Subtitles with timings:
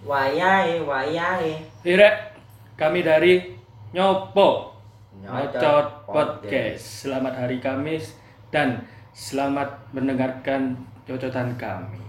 [0.00, 1.60] Wayahe, wayahe.
[1.84, 2.32] Irek,
[2.80, 3.52] kami dari
[3.92, 4.72] Nyopo
[5.20, 7.04] Nyocot Nyocot Podcast.
[7.04, 8.16] Selamat hari Kamis
[8.48, 12.00] dan selamat mendengarkan cocotan kami.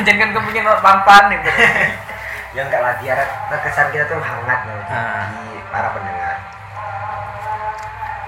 [0.00, 1.50] Anjir kan kepingin pampan gitu
[2.50, 3.14] Ya enggak lah biar
[3.46, 5.30] terkesan kita tuh hangat loh di, Ah.
[5.30, 6.34] di para pendengar.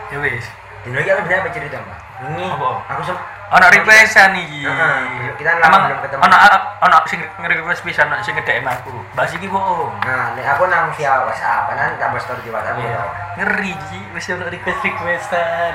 [0.09, 0.47] ya wis
[0.83, 1.99] Dino iki aku apa cerita mbak?
[2.25, 2.69] Ini Apa?
[2.89, 3.17] aku sem
[3.49, 4.99] ono requestan iki Heeh,
[5.37, 6.21] kita lama belum ketemu.
[6.21, 6.37] ono
[6.81, 10.91] ono sing nge-request pisan ono sing nge-DM aku bahas iki bohong Nah, nek aku nang
[10.93, 12.91] via WhatsApp, kan tak bos story di WhatsApp Iya.
[12.93, 13.03] ya.
[13.39, 15.73] ngeri ji wis ono request requestan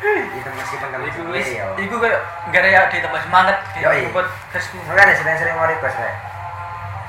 [0.00, 1.64] Itu kamu iku sendiri wis ya.
[1.76, 6.16] iku kayak gara ya di tambah semangat di podcastku Makanya sering-sering mau request kayak.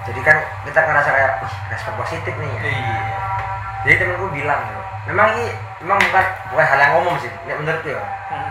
[0.02, 2.62] Jadi kan kita ngerasa kayak, wih respon positif nih ya.
[2.67, 3.17] iya
[3.86, 4.62] Jadi temenku bilang,
[5.08, 5.45] memang ini
[5.81, 8.03] memang bukan bukan hal yang umum sih, menurutku ya.
[8.30, 8.50] Hmm.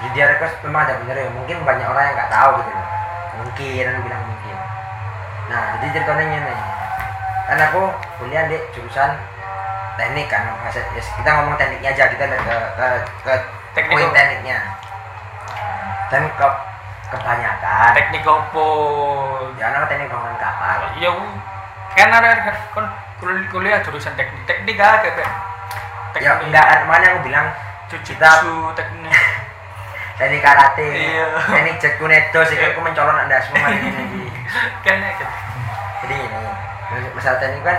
[0.00, 2.86] Jadi dia request memang ada bener ya, mungkin banyak orang yang nggak tahu gitu loh.
[3.38, 4.56] Mungkin, bilang mungkin.
[5.48, 6.56] Nah, jadi ceritanya ini.
[7.48, 7.82] Kan aku
[8.20, 9.10] kuliah di jurusan
[9.96, 12.86] teknik kan, bahasa, ya, kita ngomong tekniknya aja, kita ke, ke,
[13.24, 13.34] ke
[13.78, 14.58] Teknik poin tekniknya.
[16.10, 16.48] Dan ke,
[17.08, 18.68] kebanyakan, teknik opo
[19.54, 20.90] ya anak teknik bangunan kapal.
[20.98, 21.10] ya
[21.94, 22.84] kan ada kan
[23.48, 25.30] kuliah, jurusan teknik teknik aja kan
[26.18, 27.46] Ya enggak, kan, mana aku bilang
[27.86, 28.42] cuci Kita-
[28.74, 29.14] teknik
[30.18, 31.26] teknik karate, Iya.
[31.46, 34.26] teknik jekunedo, sih aku mencolok anda semua ini.
[34.82, 35.30] kayaknya kan
[36.02, 36.40] Jadi ini,
[37.14, 37.78] masalah teknik kan,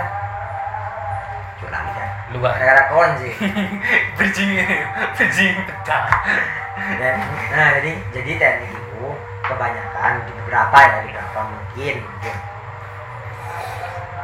[2.34, 2.54] Luar.
[2.90, 3.32] Kawan sih.
[4.18, 4.50] bridging
[5.14, 6.04] bridging pecah
[6.80, 7.16] Dan,
[7.54, 9.06] nah jadi jadi teknik itu
[9.46, 12.36] kebanyakan di beberapa ya di beberapa mungkin mungkin.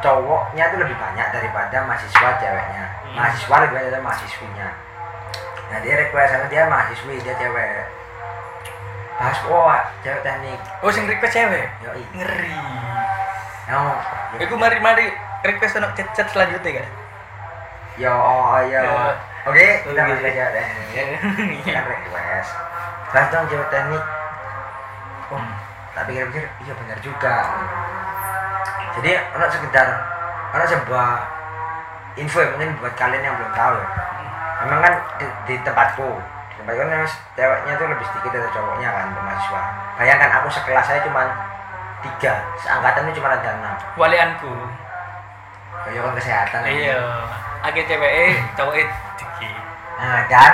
[0.03, 2.85] Cowoknya tuh lebih banyak daripada mahasiswa ceweknya.
[2.85, 3.15] Hmm.
[3.17, 4.67] mahasiswa lebih banyak daripada mahasiswinya.
[5.67, 7.87] Nah dia request sama dia mahasiswi dia cewek.
[9.17, 9.73] Bahas oh
[10.03, 10.59] cewek teknik.
[10.83, 11.67] Oh sing request cewek?
[11.87, 12.03] Yoi.
[12.13, 12.61] Ngeri.
[13.67, 15.05] Yang aku mari mari
[15.45, 17.06] request anak chat selanjutnya kan
[17.97, 18.77] yo oh yo.
[18.77, 19.09] Ya.
[19.49, 22.49] oke kita masuk cewek teknik kita request.
[23.09, 24.03] Bahas dong cewek teknik.
[25.33, 25.41] Oh
[25.97, 26.45] tak pikir-pikir.
[26.61, 27.35] Iya benar juga.
[29.01, 29.87] Jadi anak sekedar
[30.53, 31.09] anak sebuah
[32.21, 33.87] info ya mungkin buat kalian yang belum tahu ya.
[34.61, 36.09] Memang kan di, di tempatku.
[36.53, 37.01] Di tempatku kan
[37.33, 39.63] ceweknya tuh lebih sedikit dari cowoknya kan mahasiswa.
[39.97, 41.25] Bayangkan aku sekelas saya cuma
[42.05, 42.45] tiga.
[42.61, 43.73] Seangkatan itu cuma ada enam.
[43.97, 44.53] Walianku.
[45.81, 46.61] Kayak kan kesehatan.
[46.69, 47.01] Iya
[47.65, 48.75] agak cewek cowok
[49.17, 49.55] dikit
[49.97, 50.53] nah dan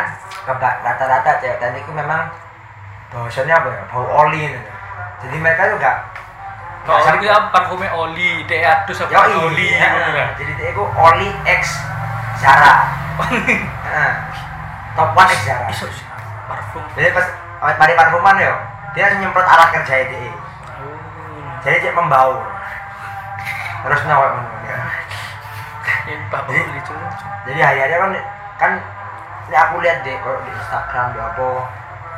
[0.84, 1.58] rata-rata cewek.
[1.60, 2.32] Tadi itu memang
[3.12, 3.82] bahasanya apa ya?
[3.92, 4.48] Bau oli
[5.24, 5.98] jadi mereka tuh gak
[6.84, 8.44] kalau gak itu ya parfumnya oli.
[8.44, 9.24] Dia adus apa?
[9.24, 11.80] Oli ya, jadi dia itu oli X
[12.44, 12.92] Zara.
[13.32, 14.14] Heeh.
[15.00, 15.72] Top one X Zara.
[16.44, 16.84] parfum.
[17.00, 17.26] Jadi pas
[17.80, 18.52] mari parfuman yo,
[18.92, 20.28] dia nyemprot alat kerja dia.
[20.28, 20.36] oh.
[21.64, 22.44] Jadi dia membau.
[23.88, 24.52] Terus nyawek ngono
[26.08, 26.18] ya.
[26.30, 26.94] Jadi- beli cucu
[27.44, 28.12] Jadi hari-hari kan
[28.60, 28.72] kan
[29.52, 31.48] ini aku lihat deh kalau di Instagram di apa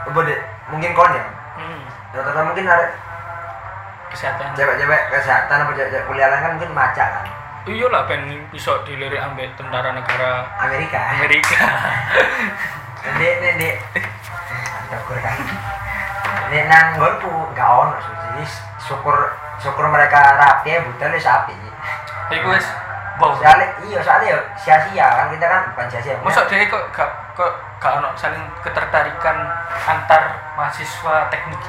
[0.05, 1.25] apa deh mungkin kon ya
[1.57, 1.81] hmm.
[2.13, 2.85] rata-rata mungkin ada
[4.13, 7.25] kesehatan cewek-cewek kesehatan apa cewek kuliah kan mungkin maca kan
[7.65, 11.57] iya lah ben bisa dilirik ambek tentara negara Amerika Amerika
[13.05, 13.75] Dek, dek, dek.
[14.89, 15.37] Syukur kan.
[16.49, 17.93] Nek nang nggonku gak ono.
[18.01, 18.43] Jadi
[18.81, 19.29] syukur
[19.61, 21.53] syukur mereka rapi ya ya sapi.
[22.25, 22.65] iku wis
[23.15, 26.15] bau Soalnya iya soalnya ya sia-sia kan kita kan bukan sia-sia.
[26.19, 29.37] masa dia kok gak kok gak ono saling ketertarikan
[29.81, 30.23] antar
[30.53, 31.59] mahasiswa teknik?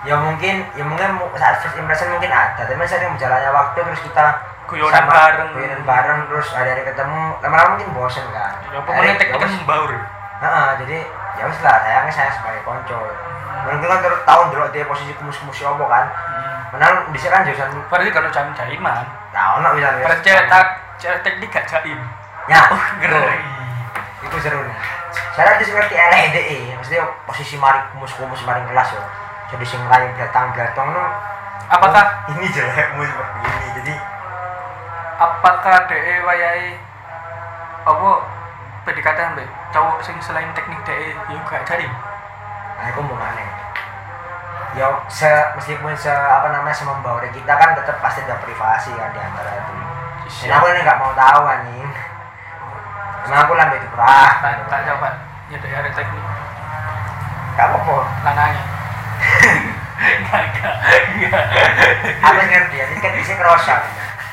[0.00, 4.02] Ya mungkin ya mungkin mu- saat first impression mungkin ada tapi sering berjalannya waktu terus
[4.02, 4.24] kita
[4.64, 5.50] Guyonan bareng.
[5.50, 7.34] guyonan bareng terus hari-hari ketemu.
[7.42, 8.54] Lama-lama mungkin bosen kan.
[8.70, 9.90] Ya pokoknya teknik ya kan membaur
[10.40, 10.96] Heeh, jadi
[11.36, 12.96] ya wis lah sayangnya saya sebagai konco.
[13.60, 16.04] Mungkin kan terus tahun dulu dia posisi kumus-kumus apa kan.
[16.72, 20.02] Menang di sini kan jurusan berarti kalau jam jaiman Nah, ono misalnya.
[20.06, 20.66] berarti cewek tak
[20.98, 22.00] cewek teknik gak jaim
[22.50, 23.38] Ya, oh ngeri
[24.26, 24.78] Itu seru nih.
[25.38, 26.36] Saya di ngerti LED,
[26.74, 29.02] maksudnya posisi mari kumus-kumus mari kelas yo.
[29.54, 31.04] Jadi sing lain belakang-belakang no.
[31.70, 33.68] apakah ini jelekmu seperti ini.
[33.78, 33.94] Jadi
[35.20, 36.74] apakah DE wayai
[37.86, 38.10] apa
[38.88, 41.14] PDKT ambek cowok sing selain teknik DE
[41.46, 41.86] gak jadi.
[42.80, 43.59] nah aku mau mana
[44.78, 49.20] ya se meskipun se apa namanya semembawa kita kan tetap pasti ada privasi kan di
[49.20, 49.72] antara itu.
[50.46, 51.90] Dan aku ini nggak mau tahu anjing.
[53.26, 55.08] Emang aku lambe itu perah tak tak coba
[55.50, 56.24] ya dari ada teknik.
[57.58, 57.96] Gak apa-apa.
[58.24, 58.62] Lanangnya.
[62.24, 63.84] Aku ngerti ya ini kan bisa kerasa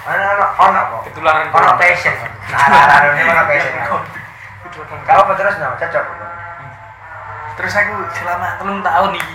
[0.08, 1.12] ono ono kok?
[1.12, 2.16] Ketularan ono passion.
[2.48, 4.00] Nah arah ini ono passion kau
[5.24, 6.06] apa terus no cocok.
[7.58, 9.26] Terus aku selama telung tahun nih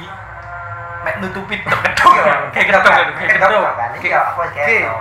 [1.02, 2.12] mek nutupi tok kedok
[2.54, 2.82] kayak kedok
[3.19, 3.90] kayak kedok kan?
[3.99, 4.93] Iya aku kayak gitu.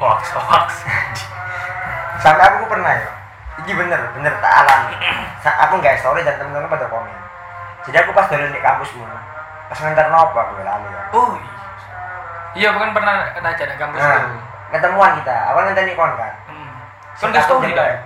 [0.00, 0.68] hoax hoax.
[2.20, 3.10] Sampai aku pernah ya.
[3.64, 4.94] Ini bener bener tak alami.
[5.44, 7.16] Aku nggak story dan temen-temen pada komen.
[7.88, 9.04] Jadi aku pas dulu di kampusmu
[9.68, 11.50] pas ngantar nopo aku lalu ya oh iya.
[12.54, 14.28] iya bukan pernah nanya di kampus nah,
[14.70, 15.36] ketemuan kita.
[15.50, 16.32] Aku nanti kon kan?
[16.46, 16.70] Hmm.
[17.16, 17.96] kan Sing nggak story kan?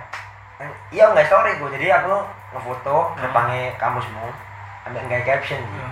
[0.89, 2.13] iya nggak story gue jadi aku
[2.55, 3.21] ngefoto Hmm.
[3.21, 4.27] depannya kampusmu.
[4.87, 5.77] Ambil nggak caption gitu.
[5.77, 5.89] Iya.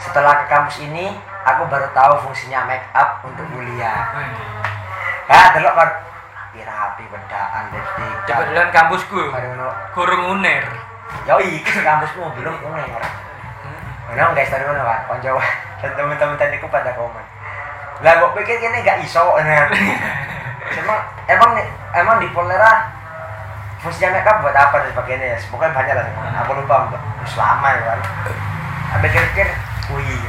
[0.00, 1.12] Setelah ke kampus ini
[1.42, 4.12] aku baru tahu fungsinya make up untuk kuliah.
[4.12, 4.52] Iya.
[5.32, 5.90] ya delok kan
[6.60, 8.14] rapi bedaan lipstick.
[8.28, 9.20] Kebetulan kampusku.
[9.96, 10.64] Kurung uner.
[11.28, 12.88] Yoi ke kampusmu belum orang
[14.12, 15.40] Mana nggak story mana kan, konco
[15.80, 17.24] dan teman-teman tadi aku pada komen.
[18.02, 19.66] Lah gue pikir ini nggak iso, nah.
[20.82, 20.98] emang
[21.30, 21.50] emang
[21.96, 22.92] emang di Polera
[23.80, 25.26] fungsinya makeup buat apa dan sebagainya?
[25.32, 26.06] Ya, pokoknya banyak lah.
[26.44, 28.00] Aku lupa mbak, selama ya kan.
[28.92, 29.48] Tapi pikir,
[29.90, 30.22] wih.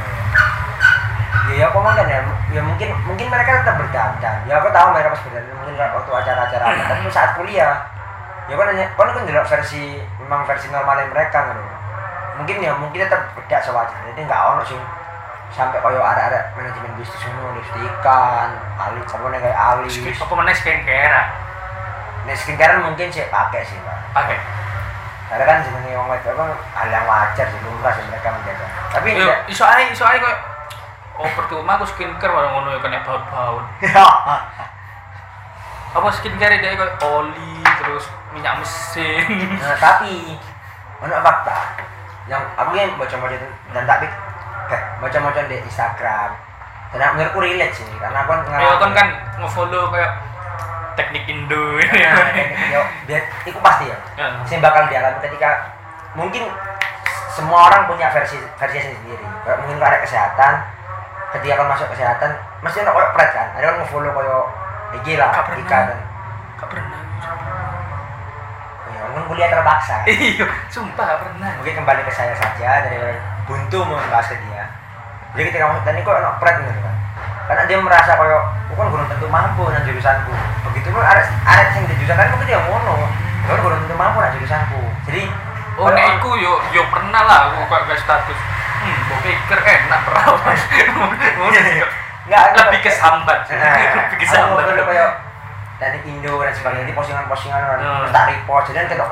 [1.44, 4.36] Ya ya aku kan ya, ya mungkin mungkin mereka tetap berdandan.
[4.48, 5.54] Ya aku tahu mereka pas berdandan.
[5.60, 7.84] Mungkin waktu acara-acara apa, tapi saat kuliah
[8.44, 11.52] ya kan hanya kan kan versi memang versi normalnya mereka?
[11.52, 11.58] Kan
[12.40, 14.10] mungkin ya mungkin tetap beda sewajarnya.
[14.16, 14.80] Jadi nggak ono sih.
[15.54, 19.94] Sampai koyo ada-ada manajemen bisnis ngono lipstikan ali kamu nih kayak alis.
[20.34, 21.22] Mana skincare
[22.26, 23.98] nih skincare mungkin sih pakai sih pak.
[24.16, 24.34] Pakai
[25.24, 28.66] karena kan sebenarnya orang itu kan hal yang wajar sih lumrah sih mereka menjaga.
[28.92, 30.36] Tapi yo tidak iso ae iso ae kok.
[31.14, 33.62] Oh percuma aku skincare malah ngono ya kena baut-baut
[35.94, 39.22] apa skincare dia kayak oli terus minyak mesin.
[39.54, 40.34] Nah, tapi
[40.98, 41.54] ono fakta
[42.26, 44.18] yang aku yang baca-baca itu dan tak pik-
[44.66, 46.30] kayak baca-baca di Instagram.
[46.90, 50.10] Dan aku relate sih karena aku ya kan kan nge-follow kayak
[50.94, 52.30] teknik Indo Nah,
[52.70, 53.98] yo, biar itu pasti ya.
[54.18, 54.26] Ya.
[54.46, 55.74] Sing bakal dialami ketika
[56.14, 56.46] mungkin
[57.34, 59.26] semua orang punya versi versi sendiri.
[59.44, 60.52] Mungkin ada kesehatan,
[61.38, 62.30] ketika kan masuk kesehatan,
[62.62, 63.48] mesti ada kayak pret kan.
[63.58, 64.42] Ada orang nge-follow kayak
[65.02, 65.30] IG lah.
[65.34, 65.98] Ika dan
[66.54, 67.00] gak pernah
[68.94, 69.96] ya mungkin kuliah terpaksa.
[70.10, 74.64] iya sumpah gak pernah mungkin kembali ke saya saja dari buntu membahas ke dia.
[75.34, 76.96] Jadi ketika masuk tadi kok enak pret gitu kan.
[77.44, 80.32] Karena dia merasa kayak, aku kan belum tentu mampu dengan jurusanku.
[80.66, 82.94] Begitu pun ada ada yang di jurusan kan mungkin dia ngono.
[83.44, 84.80] Aku kan belum tentu mampu dengan jurusanku.
[85.04, 85.22] Jadi
[85.74, 88.38] oh nek iku yo yo pernah lah aku kok gak status
[88.78, 90.54] hmm gue pikir enak perawan
[91.34, 91.90] ngono sih kok.
[92.24, 95.10] Nggak, aku- lebih kesambat Nah, lebih aku kesambat dulu kayak
[95.74, 98.00] dari Indo dan sebagainya ini postingan-postingan orang Hmm.
[98.00, 99.08] terus tak repost jadi kan ketok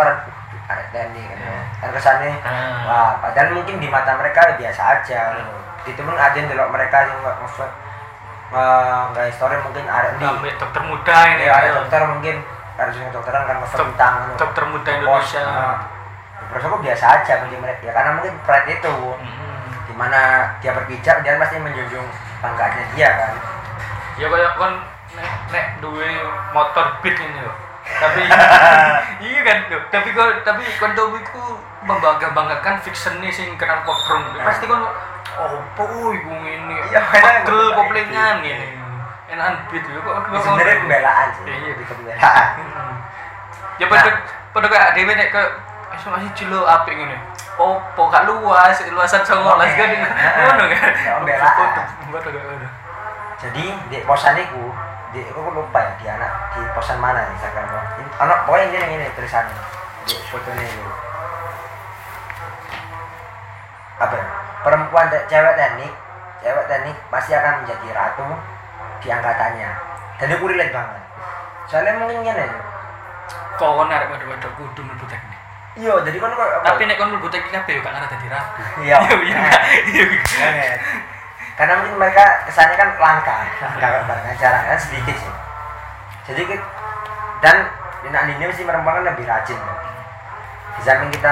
[0.93, 1.63] Dani kan Hmm.
[1.79, 2.81] kan kesannya Ah.
[2.85, 5.57] wah padahal mungkin di mata mereka biasa aja gitu.
[5.89, 7.37] itu pun ada yang delok mereka yang nggak
[8.53, 11.49] nggak story mungkin ada di dokter muda ini.
[11.49, 12.37] Ya ada dokter mungkin.
[12.73, 15.45] Harus yang dokteran kan nge Dok- tentang dokter muda Indonesia.
[15.45, 15.77] Nah,
[16.53, 18.95] terus aku biasa aja bagi mereka ya karena mungkin pride itu.
[19.17, 19.41] Hmm.
[19.83, 22.07] di mana dia berpijak dia pasti menjunjung
[22.41, 23.33] banggaannya dia kan.
[24.17, 24.73] Ya kayak kan
[25.13, 26.09] nek nek duwe
[26.57, 28.21] motor beat ini loh tapi
[29.27, 29.59] iya kan?
[29.69, 31.45] Loh tapi kok tapi kancaku
[31.83, 34.87] membangga banggakan fiction nih sing kenal pokrong pasti kan
[35.37, 35.85] oh po
[36.15, 38.79] ibu ini Iya, pegel aku koplingan kayak ini?
[39.33, 41.43] Enakan beat ya kok Ya, sebenarnya pembelaan sih.
[41.49, 41.73] Iya.
[41.73, 42.47] lebih ke pembelaan.
[43.81, 44.11] Ya pada
[44.53, 45.43] pada kayak dewe nek ke
[45.93, 47.17] masih cilo apik ngene.
[47.57, 49.65] Opo gak luas, luasan 19 Oke.
[49.77, 49.91] kan
[50.45, 50.93] ngono kan.
[50.93, 51.53] Ya, pembelaan.
[51.57, 52.71] Kayak
[53.43, 54.65] jadi di posan itu
[55.13, 57.83] di aku lupa ya di anak di posan mana nih gua.
[58.01, 59.53] Ini- anak pokoknya ini ini tulisannya
[60.03, 60.91] di fotonya itu
[63.99, 64.25] apa ya?
[64.63, 65.93] perempuan cewek teknik
[66.41, 68.25] cewek teknik pasti akan menjadi ratu
[68.99, 69.71] di angkatannya
[70.17, 71.03] dan itu relate banget
[71.67, 72.61] soalnya mungkin gini ya
[73.53, 75.39] Kok kon arek waduh-waduh kudu mlebu teknik.
[75.77, 76.89] iya jadi kan kok apa Tapi ya?
[76.89, 78.61] nek kon mlebu teknik kabeh yo gak ngarep dadi ratu.
[78.81, 78.97] iya
[79.93, 80.75] Iya iya.
[81.63, 81.65] Iya.
[81.65, 85.33] Karena mungkin mereka kesannya kan langka langka barang jarang kan sedikit sih
[86.25, 86.59] jadi
[87.39, 87.57] dan
[88.05, 89.77] anak ini mesti perempuan kan lebih rajin kan
[90.73, 91.31] di samping kita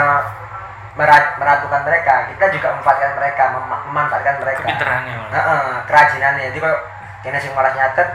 [0.92, 5.14] merat- meratukan mereka kita juga memanfaatkan mereka mem- memanfaatkan mereka Kepinterannya.
[5.28, 6.78] Heeh, kerajinannya jadi kalau
[7.20, 8.08] kena sing malas nyatet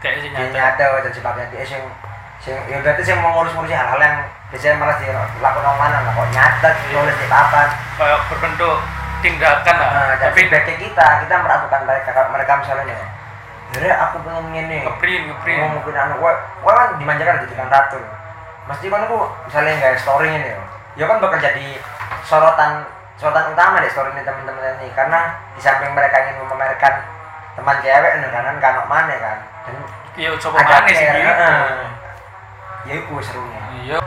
[0.00, 0.50] Kayak sing nyata.
[0.50, 1.82] nyatet dan sebagainya dia sing
[2.36, 4.16] sing ya berarti sing mau ngurus-ngurus hal-hal yang
[4.48, 8.76] biasanya malah dilakukan orang mana lah kok nyatet nulis di papan kayak berbentuk
[9.24, 9.88] tindakan lah.
[9.88, 12.96] Nah, dan tapi feedbacknya kita kita meragukan mereka mereka misalnya
[13.72, 14.78] jadi aku pengen ini.
[14.84, 15.58] Ngeprint ngeprint.
[15.64, 17.98] Mau mungkin anu gua gua kan dimanjakan jadi kan ratu.
[18.68, 20.60] Mesti kan aku misalnya nggak story ini ya
[20.94, 21.82] ya kan bakal jadi
[22.22, 22.86] sorotan
[23.18, 24.92] sorotan utama deh story ini teman-teman ini.
[24.92, 26.94] Karena di samping mereka ingin memamerkan
[27.56, 29.38] teman cewek nih kan kan mana kan.
[29.64, 29.76] Dan
[30.14, 31.44] iya coba mana sih gitu
[32.84, 33.62] ya itu serunya.
[33.80, 33.98] Iya.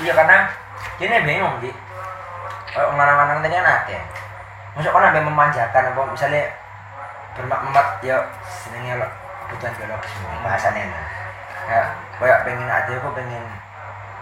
[0.00, 0.48] Iya karena
[0.98, 1.83] ini bingung sih
[2.74, 3.98] kalau orang-orang tadi kan ada
[4.74, 6.42] masuk kan ada memanjakan apa misalnya
[7.38, 9.08] bermak-mak ya senengnya lo
[9.46, 10.12] kebutuhan biologis
[10.42, 11.06] bahasannya nah.
[11.70, 11.82] ya
[12.18, 13.44] kayak pengen ada aku pengen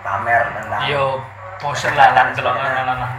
[0.05, 1.05] pamer tentang iya
[1.59, 3.15] bosen lah lan delok lanang.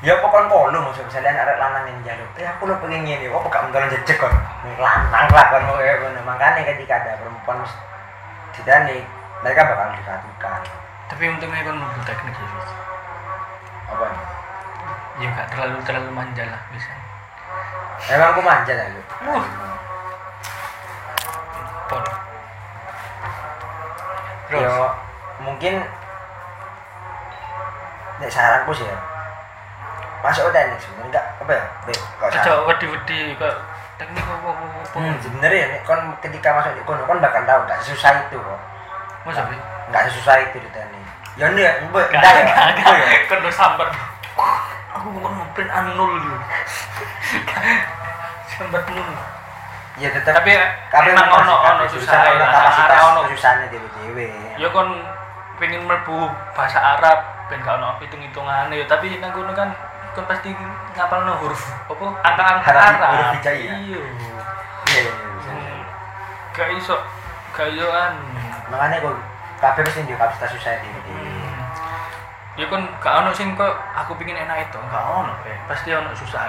[0.00, 3.44] Ya pokoknya kolo maksud misalnya ada lanang yang jalur eh aku lo pengen ini kok
[3.52, 4.32] gak mentolan jejek kan
[4.80, 5.60] lanang lah kan
[6.24, 7.60] makanya ketika ada perempuan
[8.56, 9.04] sini
[9.40, 10.60] mereka bakal dikatukan.
[11.08, 12.48] Tapi untungnya kan mobil teknik ya.
[13.90, 14.06] Apa?
[15.18, 16.90] Nih ya gak terlalu terlalu manja lah bisa.
[18.08, 19.44] Emang aku manja lah lu uh
[24.50, 24.66] terus?
[24.66, 24.74] Ya
[25.40, 25.74] mungkin
[28.20, 28.98] nek saranku sih ya
[30.20, 31.64] masuk teknik sebenarnya enggak apa ya?
[32.28, 33.56] Aja wedi-wedi kok
[33.96, 37.60] teknik apa apa apa hmm, sebenarnya nek kon ketika masuk di kono kon bakal tahu
[37.64, 38.60] enggak sesusah itu kok.
[39.24, 40.99] Masa sih enggak sesusah itu di teknik
[41.34, 43.88] ya enggak mbak Gak, enggak ya ya udah sambat.
[44.90, 46.36] Aku bukan ngeprint anul gitu.
[48.50, 49.08] sambat nul.
[49.96, 50.52] ya tetap Tapi
[50.88, 52.48] tapi emang ono ono susah ono lah.
[52.50, 53.20] kapasitas ono.
[53.28, 54.88] susahnya dewe-dewe Ya kon
[55.56, 59.68] pengen mlebu bahasa Arab ben gak ono hitung-hitungane ya tapi nang kono kan
[60.10, 60.50] kon pasti
[60.92, 63.10] ngapalno huruf apa angka-angka Harap- Arab.
[63.12, 63.76] huruf hijaiyah.
[63.78, 64.00] Iya.
[64.88, 65.50] iya iya bisa.
[65.50, 65.80] Hmm.
[66.50, 66.96] Gak iso
[67.52, 68.14] gak iso an.
[68.66, 69.14] makanya kok
[69.60, 71.28] kabeh mesti di kapasitas susah dewe-dewe
[72.58, 75.56] Ya kon gak ono sing kok aku pingin enak itu, gak ono eh.
[75.64, 76.44] Pasti ono susah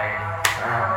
[0.59, 0.91] Nah,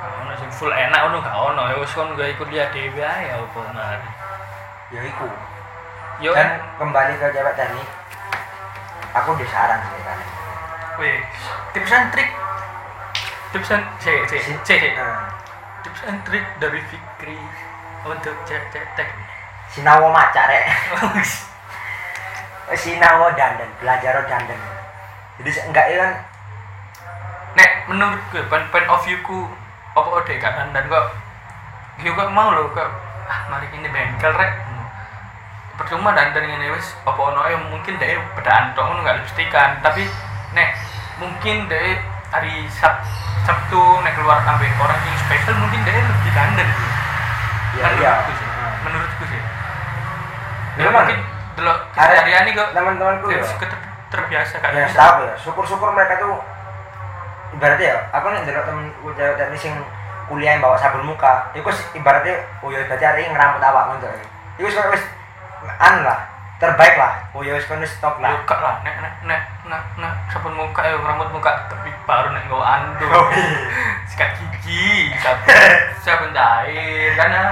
[0.00, 3.28] Gak ono sing full enak ono gak ono ya wis kon gawe kuliah dhewe ae
[3.28, 4.10] apa mari.
[4.88, 5.28] ya iku.
[6.18, 7.86] Yo dan kembali ke cewek teknik
[9.14, 10.18] aku disaran sih kan
[10.98, 11.18] weh
[11.70, 12.30] tips and trik
[13.54, 15.30] tips and Si- cek Nah,
[15.86, 17.38] tips and trik dari Fikri
[18.02, 19.27] untuk cek cek teknik.
[19.72, 20.64] Sinawo maca rek.
[22.76, 24.60] Sinawo dandan belajar dandan.
[25.40, 26.12] Jadi enggak ya kan
[27.56, 29.48] Nek menurut gue point, point of view ku
[29.96, 31.06] apa ode gak dan kok?
[32.04, 32.86] Yo kok mau lo kok
[33.24, 34.52] ah mari ini bengkel rek.
[35.80, 40.04] Percuma dandan ini wis apa ono ae mungkin deh bedaan tok ngono gak lipstikan tapi
[40.52, 40.76] nek
[41.16, 41.96] mungkin deh
[42.28, 43.00] hari Sab
[43.48, 46.86] Sabtu nek keluar ambil orang yang spesial mungkin deh lebih dandan gitu.
[47.80, 48.12] ya iya.
[48.12, 48.48] Menurutku sih.
[48.84, 49.57] Menurutku sih
[50.78, 51.04] ya Memang.
[51.04, 51.18] mungkin
[51.58, 56.22] Ada keseharian ini kok teman-temanku ya ya ter- terbiasa kan yang tahu ya syukur-syukur mereka
[56.22, 56.38] tuh
[57.58, 58.86] ibaratnya ya aku nih delok temen
[59.18, 59.74] cewek teknik sing
[60.30, 61.66] kuliah yang bawa sabun muka itu
[61.98, 64.08] ibaratnya oh ya berarti hari ini ngerambut awak ya
[64.60, 65.02] itu wis wis
[65.82, 66.20] an lah
[66.58, 70.12] terbaik lah oh ya wis kono stop lah Buka lah, nek nek nek nek nek
[70.30, 72.58] sabun muka ya rambut muka tapi baru nek nggo.
[72.58, 73.58] Oh, iya.
[74.10, 75.46] Sikat gigi, sabun
[76.02, 77.46] sabun cair kan ya.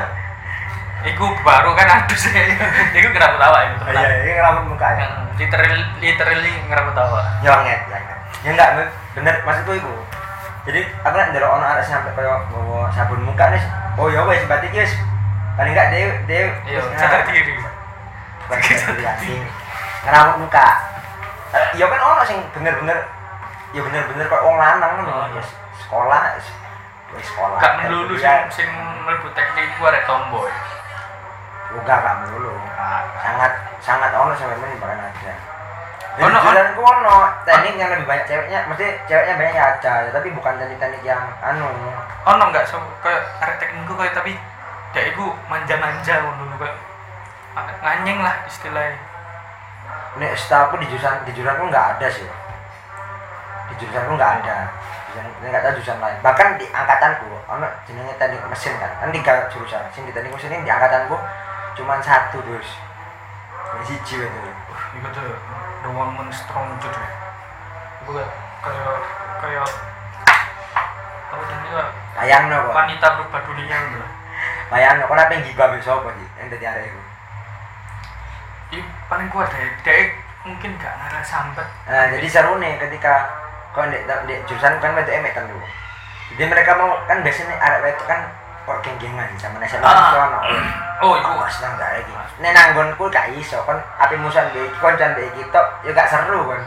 [1.04, 2.32] Iku baru kan aduh sih.
[2.96, 5.06] Iku kenapa tawa itu Oh, iya ini ngerambut muka ya.
[5.36, 7.20] Literally literally ngerapa tawa.
[7.44, 8.88] nyonget ya kan ya enggak Mbak.
[9.16, 9.92] bener maksudku itu
[10.64, 13.62] jadi aku nek ndelok ono arek sampai koyo bawa sabun muka nih
[13.96, 14.92] oh ya wis berarti ki wis
[15.56, 17.52] paling enggak dia dia Iya, sadar diri.
[20.06, 20.66] ngerawat muka.
[21.50, 22.98] Eh, ya kan ono sing bener-bener
[23.74, 25.10] ya bener-bener kok wong lanang ngono.
[25.10, 25.42] Oh, ya
[25.82, 26.22] sekolah
[27.16, 27.58] sekolah.
[27.58, 28.68] Gak melulu sing Ya, sing
[29.02, 30.50] mlebu teknik ku arek tomboy.
[31.74, 32.52] Enggak enggak melulu
[33.18, 35.34] sangat sangat ono sampai men bahkan ada
[36.16, 36.80] Ono, ono ono.
[36.80, 41.68] ono teknik yang lebih banyak ceweknya mesti ceweknya banyak ada tapi bukan teknik-teknik yang anu
[42.26, 44.32] Ono enggak so kayak arek teknik ku kayak tapi
[44.96, 46.76] dek iku manja-manja ngono kayak
[47.84, 48.96] nganyeng lah istilahnya.
[50.16, 52.24] Nek setahu di jurusan di jurusanku nggak ada sih.
[53.72, 54.56] Di jurusanku nggak ada.
[55.12, 56.16] Jurusan ini nggak tahu jurusan lain.
[56.24, 58.92] Bahkan di angkatanku, ono jenenge teknik mesin kan.
[59.00, 59.84] Kan tiga jurusan.
[59.92, 61.16] Sing di teknik mesin ini di angkatanku
[61.76, 62.68] cuma satu terus.
[63.76, 64.40] Ini siji itu.
[64.96, 65.28] Iku tuh
[65.84, 67.10] the woman strong tuh deh.
[68.02, 68.10] Iku
[68.64, 68.98] kayak
[69.44, 69.68] kayak
[71.26, 71.88] apa jenenge Pak?
[72.16, 72.72] Bayangno kok.
[72.72, 74.06] wanita berubah dunia gitu.
[74.72, 76.28] Bayangno kok apa yang gibah besok apa sih?
[76.40, 77.00] Yang tadi ada itu.
[78.80, 79.70] Ih, paling kuat deh.
[79.84, 80.16] Dek
[80.46, 81.68] mungkin gak ngarah sambat.
[81.90, 83.28] Nah, jadi seru nih ketika
[83.74, 85.66] kau di, di jurusan kan itu emek kan dulu.
[86.32, 88.20] Jadi mereka mau kan biasanya arek itu kan
[88.66, 90.85] kok geng-gengan sama SMA Ah.
[91.04, 91.28] Oh, iku.
[91.28, 92.12] Aku seneng gak lagi.
[92.40, 96.08] Nek nanggonku gak iso kan api musuhan mbek iki koncan mbek iki tok ya gak
[96.08, 96.62] seru kan.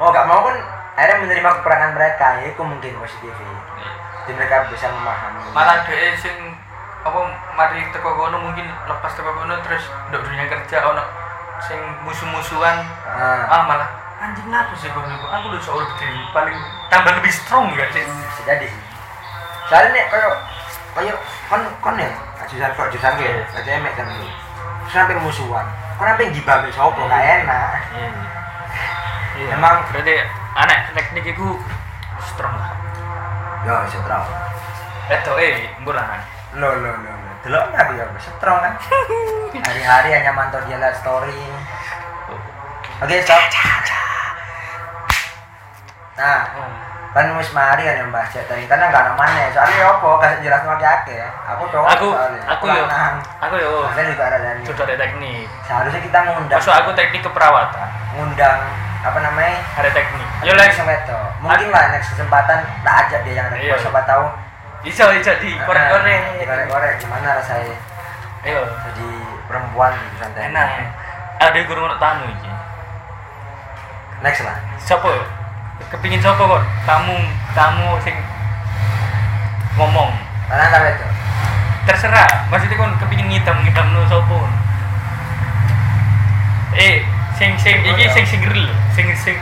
[0.00, 0.56] Mau gak mau kan
[0.96, 3.30] akhirnya menerima kekurangan mereka ya itu mungkin positif
[4.28, 5.40] jadi mereka bisa memahami.
[5.56, 6.36] Malah dia sing
[7.00, 7.18] apa
[7.56, 11.04] mari teko kono mungkin lepas teko kono terus nduk dunia kerja ono
[11.64, 12.76] sing musuh-musuhan.
[13.08, 13.88] Ah, ah malah
[14.20, 16.56] anjing apa sih gue aku lu soal di paling
[16.92, 18.04] tambah lebih strong gak sih?
[18.04, 18.68] Bisa jadi.
[18.68, 18.82] Sih
[19.68, 20.06] soalnya nek
[20.98, 21.14] koyo
[21.46, 22.10] kon kon ya
[22.50, 24.34] jurusan kok jurusan gue aja emek kan terus
[24.90, 25.66] sampai musuhan.
[25.94, 27.70] Kon sampai gibah mbek sapa gak enak.
[29.38, 29.54] Iya.
[29.54, 30.14] Emang- berarti
[30.58, 31.46] anak teknik itu
[32.26, 32.56] strong.
[32.58, 32.74] Lah
[33.62, 34.26] yo strong
[35.08, 36.20] itu eh murah
[36.58, 38.04] lo lo lo lo delok dia?
[38.18, 38.74] Strong kan
[39.62, 41.38] hari-hari hanya mantau dia lihat story.
[42.98, 43.38] Oke stop.
[46.18, 46.42] Nah
[47.08, 50.08] kan wis mari kan yang bahas ini karena nggak ada mana soalnya apa?
[50.20, 51.24] Kasih jelas sama akeh.
[51.56, 52.42] Aku cowok aku soalnya.
[52.44, 52.84] aku yo.
[53.40, 53.72] aku yo.
[53.88, 55.46] Kalian juga ada dari ada teknik.
[55.64, 56.58] Seharusnya kita ngundang.
[56.60, 57.88] Masuk aku teknik keperawatan.
[58.12, 58.60] Ngundang
[59.00, 59.56] apa namanya?
[59.80, 60.28] Ada teknik.
[60.44, 63.76] Yo sama itu mungkin lah next kesempatan tak ajak dia yang ada Iya.
[63.80, 64.24] siapa tahu.
[64.84, 67.76] Bisa bisa di korek korek korek korek gimana rasanya?
[68.44, 69.08] Ayo jadi
[69.48, 70.52] perempuan di santai.
[70.52, 70.68] Enak.
[71.40, 72.52] Ada guru tamu iki.
[74.20, 74.60] Next lah.
[74.76, 75.37] Siapa
[75.90, 77.14] kepingin siapa kok tamu
[77.54, 78.16] tamu sing
[79.78, 80.10] ngomong.
[80.50, 81.06] Karena apa itu.
[81.86, 82.50] Terserah.
[82.50, 84.42] Maksudnya kon kepingin ngitam ngitam no sopo
[86.78, 87.02] eh
[87.34, 89.34] sing sing iki sing sing real sing sing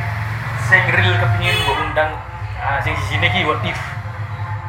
[0.71, 2.11] sing real kepingin mbok undang
[2.57, 3.77] ah sing sini ki what if.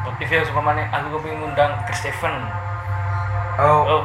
[0.04, 2.34] What if ya supamane aku kepingin undang Chris Steven
[3.58, 4.02] oh, oh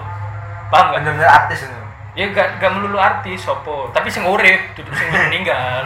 [0.74, 1.80] paham gak bener-bener artis itu
[2.14, 5.86] ya gak gak melulu artis sopo tapi sing urip duduk sing meninggal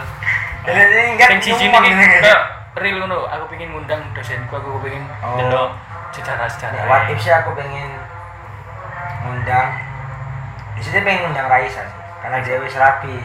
[0.68, 2.06] sing siji ini.
[2.20, 2.40] kayak
[2.78, 5.34] real ngono aku pengen ngundang dosenku aku pengen Oh.
[5.34, 5.70] delok
[6.14, 6.78] sejarah-sejarah.
[6.86, 7.90] Nah, if sih aku pengen
[9.24, 9.68] ngundang.
[10.78, 13.18] Di sini pengen ngundang Raisa sih karena dia wis rapi.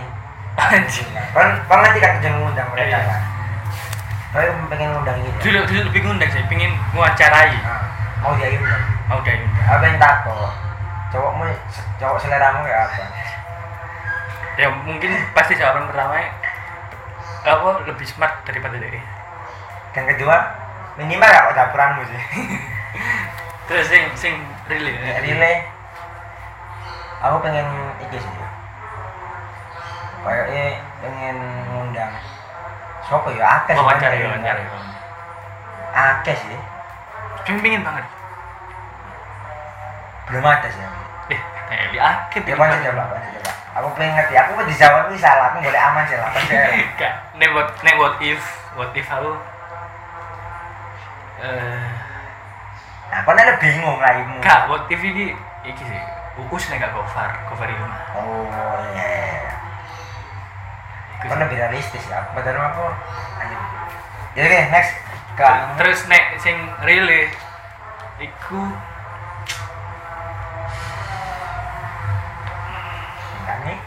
[0.53, 1.09] Anjing.
[1.33, 2.99] Kan kan nanti kan jangan ngundang mereka Iya.
[3.05, 3.21] kan.
[4.33, 7.85] Tapi aku pengen ngundang gitu dulu dulu lebih ngundang sih pengen ngawacarai nah,
[8.25, 10.51] mau dia undang mau dia undang apa yang takut.
[11.13, 11.45] Cowokmu
[12.01, 13.05] cowok seleramu kayak apa?
[14.57, 16.17] Ya mungkin pasti jawaban pertama
[17.43, 19.03] apa lebih smart daripada dia
[19.93, 20.37] yang kedua
[20.97, 22.21] minimal gak kok dapuranmu sih.
[23.69, 24.33] Terus sing sing
[24.69, 25.65] real ya relay.
[27.23, 27.65] Aku pengen
[28.03, 28.31] iki sih.
[30.23, 30.65] Kayaknya
[31.03, 31.37] pengen
[31.71, 32.13] ngundang
[33.03, 33.43] siapa ya?
[33.63, 34.61] Akeh wawancara yang wawancara.
[35.93, 36.59] Akeh sih.
[37.47, 38.05] Pengen pengen banget.
[40.29, 40.81] Belum ada sih.
[40.83, 41.01] Aku.
[41.33, 45.17] eh kayak akeh ya mana coba mana coba aku pengen ngerti aku mau dijawab ini
[45.17, 45.45] salah.
[45.53, 46.29] Aku boleh aman sih lah
[46.97, 48.41] Kak, nek what nek what if
[48.77, 49.33] what if aku
[51.43, 51.85] eh
[53.13, 54.33] nah kau nanti bingung lah ibu?
[54.41, 55.33] Kak what if iki
[55.65, 56.01] iki sih.
[56.49, 57.85] Uus nek gak cover cover ini
[58.17, 59.09] oh iya.
[61.21, 62.25] Iku kau lebih realistis ya?
[62.25, 62.85] Aku padahal aku
[63.41, 63.57] ayo.
[64.33, 64.93] Jadi oke next.
[65.33, 65.77] Kak.
[65.81, 67.29] Terus nek sing real e,
[68.21, 68.69] iku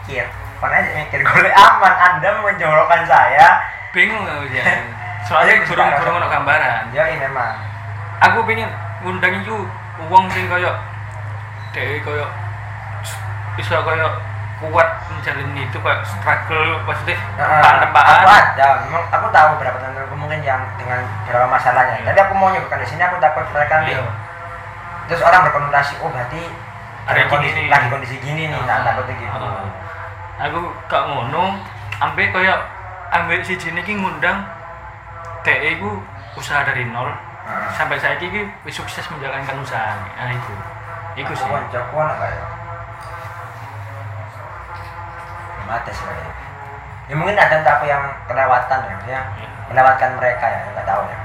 [0.07, 0.23] mikir
[0.57, 3.59] kau aja mikir gue aman anda menjolokkan saya.
[3.91, 4.63] Bingung ya
[5.27, 6.95] soalnya burung burung ono gambaran.
[6.95, 7.59] Ya ini memang.
[8.23, 8.71] Aku pengen
[9.03, 9.67] ngundang itu
[10.07, 10.71] uang sing koyo
[11.69, 12.25] dhewe koyo
[13.53, 14.07] bisa koyo
[14.57, 18.67] kuat menjalani itu kayak struggle maksudnya Nah, tempaan aku ada.
[18.89, 22.01] Memang aku tahu beberapa teman mungkin yang dengan beberapa masalahnya.
[22.01, 22.09] Iya.
[22.09, 24.01] tapi aku mau nyebutkan di sini aku takut mereka Iya.
[25.05, 26.41] terus orang berkonotasi oh berarti
[27.05, 27.69] Ada kondisi gini.
[27.69, 29.47] lagi kondisi gini nih nah takutnya gitu.
[30.37, 31.57] Aku gak ngono
[31.97, 32.55] ambil koyo
[33.09, 34.45] ambil si jini ki ngundang
[35.41, 35.97] DE ku
[36.37, 37.69] usaha dari nol Heeh.
[37.73, 38.29] sampai saya ki
[38.69, 40.53] sukses menjalankan usaha nah itu
[41.17, 42.45] itu sih kono enggak ya?
[45.67, 46.31] Ada sih kayaknya.
[47.07, 49.47] Ya mungkin ada entah apa yang kelewatan ya, maksudnya Iya.
[49.67, 51.17] melewatkan mereka ya, nggak tahu ya.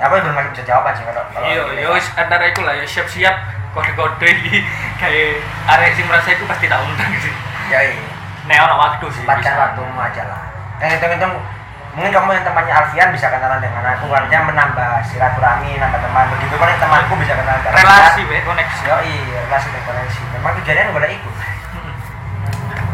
[0.00, 2.00] Ya aku belum bisa jawaban sih kalau iya iya ya.
[2.18, 3.36] antara itu lah ya siap-siap
[3.76, 4.30] kode-kode
[5.02, 5.38] kayak
[5.70, 7.34] arek sing merasa itu pasti tak undang sih
[7.70, 8.13] Ya iya.
[8.44, 9.52] Nek ono waktu sih bisa.
[9.56, 10.42] waktumu aja lah.
[10.84, 11.32] Eh hitung-hitung
[11.94, 16.24] mungkin kamu yang temannya Alfian bisa kenalan dengan aku artinya menambah silaturahmi, nambah teman.
[16.36, 20.22] Begitu kan temanku bisa kenalan dengan relasi we koneksi Yo iya, relasi dan koneksi.
[20.36, 21.34] Memang tujuannya ada ikut.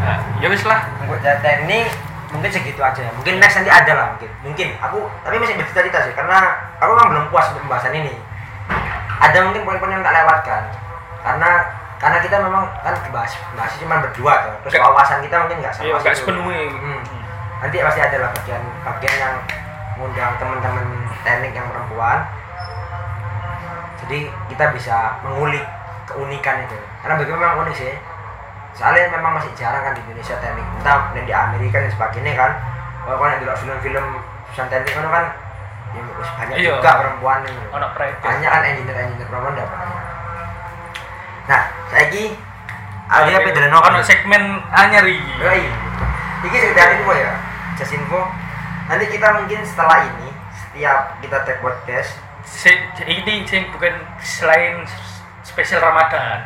[0.01, 0.81] Nah, ya wis lah
[1.21, 1.85] data ini
[2.31, 3.11] mungkin segitu aja ya.
[3.11, 4.31] Mungkin next nanti ada lah mungkin.
[4.47, 6.39] Mungkin aku tapi masih bercerita sih karena
[6.79, 8.15] aku kan belum puas untuk pembahasan ini.
[9.21, 10.63] Ada mungkin poin-poin yang tak lewatkan.
[11.21, 14.53] Karena karena kita memang kan bahas bahas cuma berdua tuh.
[14.65, 16.25] Terus Gak- wawasan kita mungkin nggak sama gak situ.
[16.25, 17.01] sepenuhnya Hmm.
[17.61, 19.35] Nanti pasti ada lah bagian bagian yang
[19.95, 20.85] ngundang teman-teman
[21.21, 22.25] teknik yang perempuan.
[24.01, 25.61] Jadi kita bisa mengulik
[26.03, 27.93] keunikan itu karena bagi memang unik sih
[28.71, 32.51] soalnya memang masih jarang kan di Indonesia teknik entah dan di Amerika dan sebagainya kan
[33.03, 34.05] kalau kan yang film-film
[34.43, 35.25] perusahaan teknik kan kan
[35.91, 36.01] ya
[36.35, 36.71] banyak Iya.
[36.75, 40.03] juga perempuan ini banyak kan engineer engineer perempuan udah banyak
[41.47, 41.61] nah
[41.91, 42.07] saya
[43.11, 45.11] ada apa dari ono segmen anyar Oh
[45.51, 45.71] iya.
[46.41, 47.31] Ini sekedar info ya,
[47.75, 48.23] just info.
[48.87, 52.73] Nanti kita mungkin setelah ini, setiap kita take podcast, Si-
[53.05, 54.81] ini sing bukan selain
[55.45, 56.41] spesial Ramadan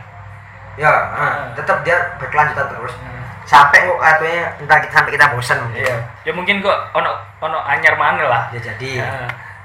[0.76, 1.48] ya Ah.
[1.56, 2.92] tetap dia berkelanjutan terus.
[3.00, 3.24] Hmm.
[3.48, 5.86] Sampai kok katanya entah kita sampai kita bosan mungkin.
[5.86, 8.90] iya ya mungkin kok ono ono anyar mana lah Ya jadi.
[9.00, 9.08] Ya,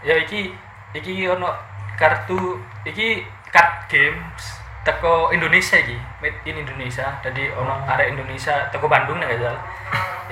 [0.05, 0.55] ya iki
[0.93, 1.51] iki ono
[1.99, 8.89] kartu iki card games teko Indonesia iki made in Indonesia jadi ono arek Indonesia teko
[8.89, 9.63] Bandung nek gak salah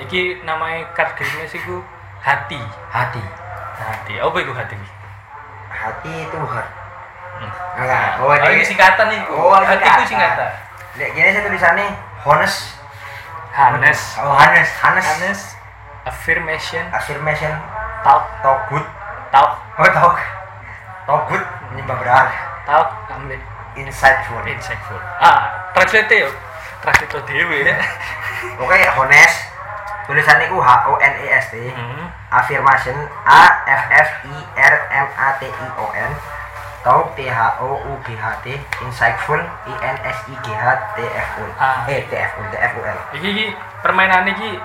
[0.01, 1.83] iki namanya card games iku
[2.19, 2.57] hati
[2.89, 3.21] Hati.
[3.77, 4.75] hati apa iku hati
[5.69, 6.65] Hati itu heart.
[7.39, 7.51] Hmm.
[7.79, 10.49] Nah, oh, ini singkatan nih Oh, hati iku singkatan
[10.99, 11.87] Nek gini saya tulisannya
[12.25, 12.75] honest.
[13.55, 14.73] Hanes Oh, honest.
[14.83, 15.07] Honest.
[15.07, 15.39] Hanes
[16.03, 17.53] affirmation Affirmation.
[18.03, 18.83] talk Togut.
[19.31, 20.17] talk Oh, tog.
[21.07, 22.33] Togut menyembah berhala.
[22.67, 23.39] talk ambil
[23.75, 24.41] Insightful.
[24.45, 26.29] insightful ah translate yo
[26.81, 27.77] translate dewe ya
[28.55, 29.51] Oke, honest.
[30.07, 31.59] Tulisannya ku H O N E S T.
[31.59, 32.07] hmm.
[32.31, 32.95] affirmation
[33.27, 36.11] A F F I R M A T I O N
[36.81, 40.63] Talk T H O U G H T Insightful I N S I G H
[40.95, 41.83] T F U Ah.
[41.85, 43.45] eh T F U T F U L iki iki
[43.83, 44.55] permainan iki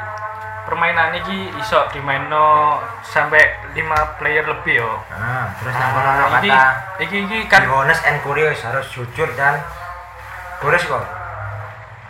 [0.64, 3.40] permainan iki iso dimainno sampai
[3.72, 3.85] 5
[4.16, 4.90] player lebih yo.
[5.12, 8.88] nah, terus Nah, yang kono iki, kata iki iki be kan honest and curious harus
[8.88, 9.61] jujur dan
[10.59, 11.05] curious kok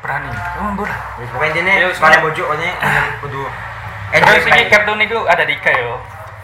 [0.01, 0.31] berani.
[0.77, 0.95] Bola.
[1.19, 2.23] ya, pokoknya ini semua.
[2.23, 2.69] bojo ini
[3.23, 3.43] kudu
[4.15, 5.95] Terus enjoy iki kartun itu ada tiga yo.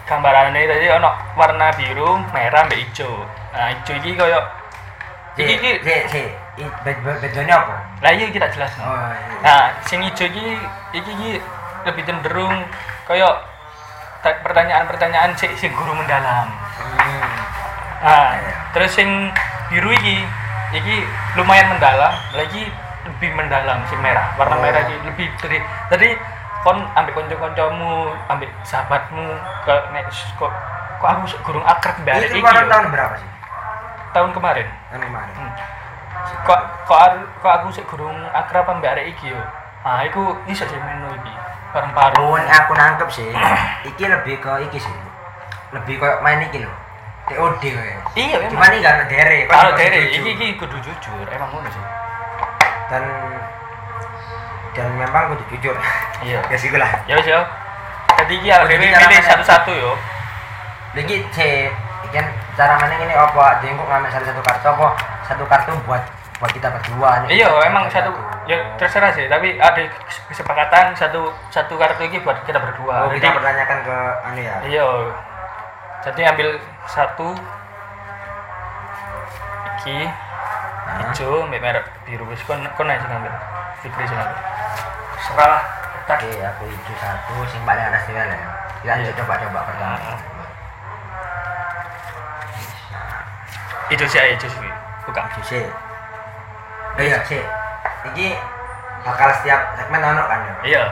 [0.03, 3.23] Gambarannya tadi ono warna biru, merah, mbak hijau.
[3.55, 4.41] Nah, hijau iki koyo
[5.39, 6.23] iki iki si si
[6.59, 8.75] i- be- be- bedanya apa lah iya kita jelas.
[8.77, 9.39] oh iya.
[9.41, 10.59] Nah, sing hijau iki
[10.93, 11.31] iki iki
[11.85, 12.55] lebih cenderung
[14.21, 16.49] ta- pertanyaan-pertanyaan sing sing guru mendalam.
[16.79, 17.31] Hmm.
[18.01, 18.53] Nah, Iya.
[18.73, 19.29] terus yang
[19.69, 20.25] biru iki,
[20.73, 20.97] iki
[21.37, 22.65] lumayan mendalam, lagi
[23.05, 24.33] lebih mendalam si merah.
[24.37, 24.61] Warna Oh.
[24.61, 26.09] merah iki lebih dari tadi
[26.61, 29.25] kon ambil konco-koncomu, ambil sahabatmu
[29.65, 30.05] ke nek
[30.37, 30.53] kok
[31.01, 33.31] kok aku gurung akrab mbak ini iki tahun berapa sih
[34.13, 34.69] tahun kemarin.
[34.93, 35.53] tahun kemarin Hmm.
[36.45, 39.41] Kok kok aku- kok aku sik gurung akrab mbak arek iki yo.
[39.81, 41.33] Ah, iku iso sih menu iki.
[41.71, 42.19] Bareng-bareng.
[42.19, 43.29] Oh, ini aku nangkep sih.
[43.91, 44.95] iki lebih ke iki sih.
[45.71, 46.75] Lebih kayak main iki loh.
[47.31, 48.03] TOD kayak.
[48.19, 48.51] Iya, memang.
[48.59, 49.39] Cuma ini gak ada dere.
[49.47, 49.93] Kalau jujur.
[50.11, 51.85] iki iki kudu jujur, emang ngono sih.
[52.91, 53.07] dan
[54.75, 55.77] dan memang kudu jujur.
[56.27, 56.43] Iya.
[56.51, 56.91] ya sih lah.
[57.07, 57.41] Ya wis yo.
[58.19, 59.93] Tadi iki jadi milih satu-satu yo.
[60.99, 61.71] Lagi C
[62.11, 62.27] ikan
[62.59, 63.63] cara mana ini apa?
[63.63, 64.89] Jengkok ngambil satu satu kartu apa?
[65.31, 66.03] Satu kartu buat
[66.41, 67.11] buat kita berdua.
[67.29, 67.45] nih.
[67.45, 68.11] Iya, emang satu
[68.49, 69.77] ya terserah sih, tapi ada
[70.33, 73.07] kesepakatan satu satu kartu ini buat kita berdua.
[73.07, 74.57] Oh, kita pertanyakan ke anu ya.
[74.65, 74.87] iya.
[76.01, 76.49] Jadi ambil
[76.89, 77.37] satu
[79.77, 80.09] iki
[80.91, 83.33] hijau, mbak merah, biru wis kon kon aja ngambil.
[83.85, 84.39] Fikri sih ngambil.
[85.21, 85.61] Serah
[86.09, 88.49] tak Oke, aku hijau satu, sing paling atas tinggal ya.
[88.81, 89.13] Kita Iya.
[89.13, 90.13] coba-coba pertama.
[93.93, 94.73] hijau sih, hijau sih.
[95.05, 95.23] Buka.
[95.37, 95.90] Hijau sih.
[97.01, 97.43] Iya sih.
[98.13, 98.27] Iki
[99.05, 100.55] bakal setiap segmen ono kan ya.
[100.65, 100.83] Iya.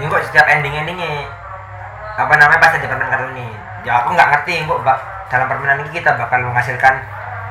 [0.00, 1.28] Ini kok setiap ending endingnya
[2.14, 3.48] apa namanya pas ada permainan kartu ini.
[3.84, 7.04] Ya aku nggak ngerti kok bak dalam permainan ini kita bakal menghasilkan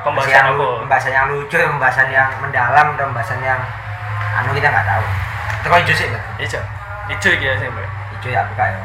[0.04, 0.66] Pembahasan yang, apa?
[0.84, 3.56] pembahasan yang lucu, pembahasan yang mendalam, atau pembahasan yang
[4.36, 5.04] anu kita nggak tahu.
[5.48, 6.22] Itu kok hijau sih, Mbak.
[6.44, 6.62] Hijau.
[7.08, 7.88] Hijau iki ya sih, Mbak.
[8.12, 8.78] Hijau ya buka ya.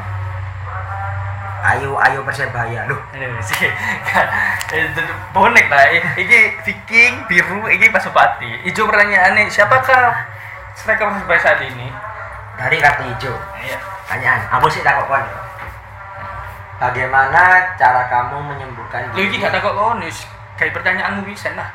[1.60, 2.96] Ayo ayo persebaya loh.
[3.12, 3.28] Ini
[5.36, 5.86] bonek lah.
[6.16, 8.64] Iki Viking biru, iki Pasupati.
[8.64, 10.16] Hijau pertanyaannya siapakah
[10.72, 11.92] striker Persebaya saat ini?
[12.56, 13.36] Dari kartu hijau.
[13.60, 13.76] Iya.
[14.08, 15.24] Pertanyaan, aku sih takut kon.
[16.80, 20.24] Bagaimana cara kamu menyembuhkan Lu iki gak takut konis.
[20.56, 21.68] Kayak pertanyaanmu bisa lah.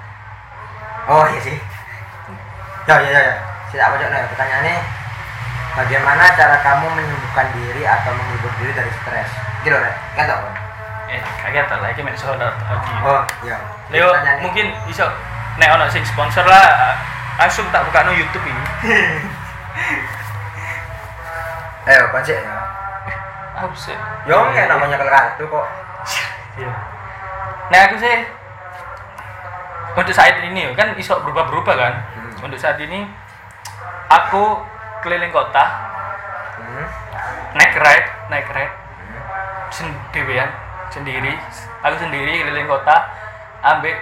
[1.06, 1.58] Oh iya sih.
[2.90, 3.36] Ya ya ya.
[3.70, 3.86] ya.
[3.86, 5.05] Baca nih pertanyaannya.
[5.76, 9.30] Bagaimana cara kamu menyembuhkan diri atau menghibur diri dari stres?
[9.68, 9.76] Gitu.
[10.16, 10.56] Kan tau, Kon?
[11.12, 11.90] Eh, kaget lah.
[11.92, 12.94] Iki mek soal lagi.
[13.04, 13.60] Oh iya.
[13.92, 14.10] Leo,
[14.42, 15.06] mungkin iso
[15.60, 16.96] nek ono sing sponsor lah
[17.36, 18.64] langsung tak buka no YouTube ini.
[21.92, 22.56] Ayo, kon sih ya.
[23.60, 23.96] Aku sih.
[24.26, 25.68] Yo, nggak namanya ke kartu kok.
[26.56, 26.72] Iya.
[27.70, 28.16] Nah aku sih
[29.96, 31.94] untuk saat ini kan iso berubah-berubah kan.
[32.16, 32.48] Hmm.
[32.48, 33.08] Untuk saat ini
[34.12, 34.60] aku
[35.06, 35.64] keliling kota
[36.56, 36.88] Hmm.
[37.54, 38.74] naik ride, naik ride
[39.70, 40.50] sendirian,
[40.88, 41.36] sendiri.
[41.82, 43.06] Aku sendiri keliling kota
[43.62, 43.94] ambil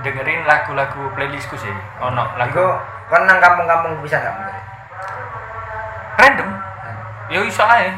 [0.00, 2.64] dengerin lagu-lagu playlistku sih ono Iku lagu
[3.06, 4.54] kan nang kampung-kampung bisa nggak bener?
[6.16, 6.50] random
[7.28, 7.94] yo iso ae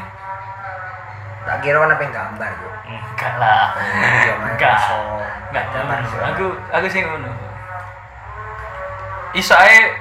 [1.41, 2.69] Tak kira apa yang gambar yo.
[2.85, 4.77] enggak lah Iya, main enggak
[5.49, 6.17] enggak zaman Iso.
[6.19, 7.29] aku aku sih ngono
[9.33, 9.95] iso ae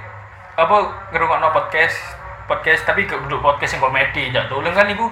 [0.54, 0.76] apa
[1.12, 2.15] ngerungokno podcast
[2.46, 5.06] podcast tapi gak duduk podcast yang komedi jak dolen kan iku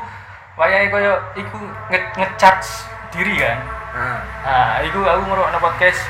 [0.55, 1.59] wayahe koyo iku
[1.91, 2.71] nge ngecharge
[3.15, 3.59] diri kan
[3.95, 6.03] Nah, nah iku aku ngerungokno podcast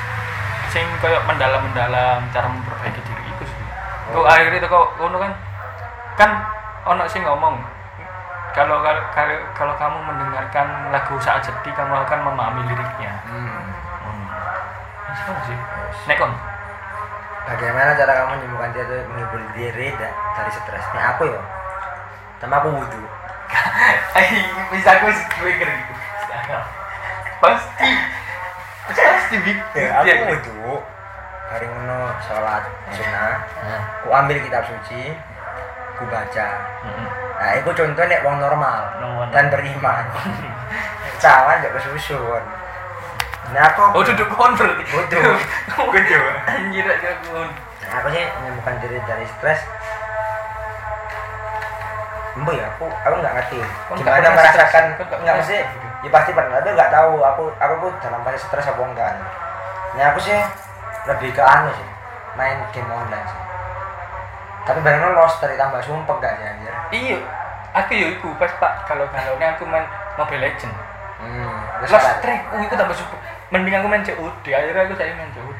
[0.73, 3.65] sing koyo mendalam-mendalam cara memperbaiki diri iku sih
[4.13, 4.25] Oh.
[4.25, 5.31] akhirnya itu kok ngono kan
[6.17, 6.31] kan
[6.85, 7.61] ono sing ngomong
[8.55, 8.79] kalau
[9.11, 13.49] kalau kalau, kamu mendengarkan lagu saat sedih kamu akan memahami liriknya hmm.
[14.07, 15.37] Hmm.
[15.45, 15.57] Sih.
[16.07, 16.17] Nek
[19.07, 20.85] menghibur diri da- dari stres?
[20.91, 21.41] Ini aku ya.
[22.37, 23.03] Sama aku wudhu.
[24.71, 25.05] Bisa aku
[25.41, 25.93] mikir gitu.
[27.39, 27.91] Pasti.
[28.87, 29.57] Pasti big.
[29.73, 30.71] Ya, aku wudhu.
[31.45, 33.37] Hari ngono sholat sunnah.
[34.01, 35.13] Aku ambil kitab suci.
[35.95, 36.47] Aku baca.
[37.35, 38.81] Nah, itu contoh nek wong normal
[39.29, 40.03] dan beriman.
[41.23, 42.43] Cawan gak kesusun.
[43.53, 44.83] Nah, aku Oh, duduk kon berarti.
[44.89, 45.21] Wudhu.
[45.93, 46.19] Wudhu.
[46.43, 47.47] Anjir aja kon.
[48.01, 49.61] Aku sih menyembuhkan diri dari stres.
[52.35, 53.59] Embo ya, aku aku nggak ngerti.
[53.95, 54.83] Gimana merasakan?
[54.99, 55.67] nggak stres?
[56.03, 57.23] Ya pasti pernah, tapi nggak tahu.
[57.23, 59.11] Aku aku tuh dalam fase stres apa enggak.
[59.95, 60.35] Nah, aku sih
[61.07, 61.87] lebih ke anu sih,
[62.35, 63.41] main game online sih.
[64.65, 66.73] Tapi barangnya roster ditambah sumpah gak sih anjir.
[66.89, 67.19] Iya.
[67.75, 69.85] Aku yo iku pas Pak kalau kalau ini aku main
[70.17, 70.73] Mobile Legend.
[71.15, 73.17] Hmm, Lost track, oh, itu tambah super.
[73.53, 74.45] Mending aku main COD.
[74.51, 75.54] Akhirnya aku saya main COD.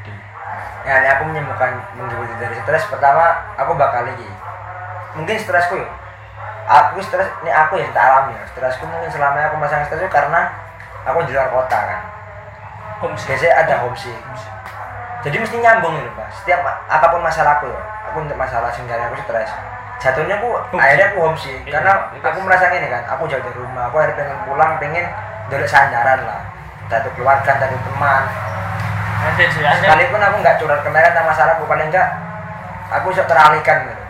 [0.86, 2.86] Ya, ini aku menyembuhkan menghibur diri dari stres.
[2.94, 4.30] Pertama, aku bakal lagi.
[5.18, 5.90] Mungkin stresku ya.
[6.66, 8.46] Aku stres, ini aku yang tak alami ya.
[8.54, 10.54] Stresku mungkin selama aku masang stres itu karena
[11.02, 12.00] aku di luar kota kan.
[13.02, 13.34] Homesick.
[13.34, 14.14] Biasanya ada homesick.
[15.26, 16.30] Jadi mesti nyambung gitu pak.
[16.38, 17.82] Setiap apa pun masalahku ya,
[18.14, 19.50] aku untuk masalah sehingga aku stres.
[19.98, 20.86] Jatuhnya aku Homesick.
[20.86, 23.96] akhirnya aku homesick Iya, karena itu aku merasa gini kan, aku jauh dari rumah, aku
[23.98, 25.06] akhirnya pengen pulang, pengen
[25.50, 26.42] dulu sandaran lah.
[26.86, 28.24] Itu keluarga, itu teman.
[29.26, 29.44] Nanti.
[29.50, 32.08] Sekalipun aku nggak curhat kemarin tentang masalahku, paling enggak
[32.88, 34.04] aku bisa teralihkan gitu.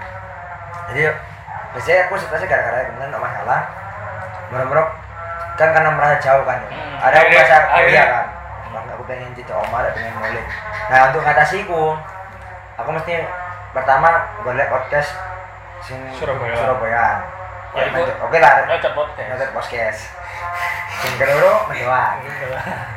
[0.91, 1.01] Jadi
[1.71, 3.59] biasanya aku stresnya gara-gara kemudian ada masalah.
[4.51, 4.87] Merem-merem
[5.55, 6.59] kan karena merasa jauh kan.
[6.67, 8.25] Hmm, Ada aku merasa kuliah kan.
[8.69, 10.43] Bang, aku pengen cicak oma, ada pengen mulai.
[10.91, 11.95] Nah untuk ngatasiku,
[12.75, 13.23] aku mesti
[13.71, 14.07] pertama
[14.43, 15.15] boleh podcast
[15.79, 16.55] sing Surabaya.
[16.59, 17.05] Surabaya.
[17.75, 17.91] Ya,
[18.23, 19.27] Oke lah, Ngajak podcast.
[19.31, 19.99] ngajak podcast.
[21.03, 22.93] Sing kedua mendoan.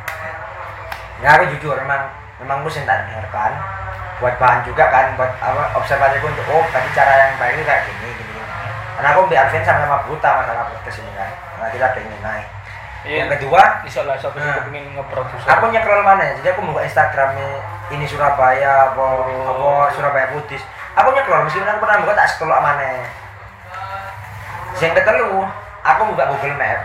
[1.18, 3.52] Ya aku jujur memang memang gue tak dengarkan
[4.18, 7.64] buat bahan juga kan buat apa observasi gue untuk oh tadi cara yang baik itu
[7.66, 8.32] kayak gini gini.
[8.34, 8.42] gini.
[8.98, 11.30] Karena aku ambil Alvin sama sama Buta masalah podcast ini kan.
[11.54, 12.48] Karena kita pengen naik.
[13.06, 13.16] Iya.
[13.24, 14.58] Yang kedua, siapa sih Nah.
[14.58, 16.32] kepingin nge-produce aku nyekrol mana ya?
[16.42, 17.62] Jadi aku buka Instagramnya
[17.94, 19.06] ini Surabaya apa
[19.46, 20.58] apa Surabaya Putih.
[20.98, 23.06] Aku nyekrol meskipun aku pernah buka tak scroll mana.
[24.82, 25.46] Yang ketelu,
[25.82, 26.80] aku buka Google Map.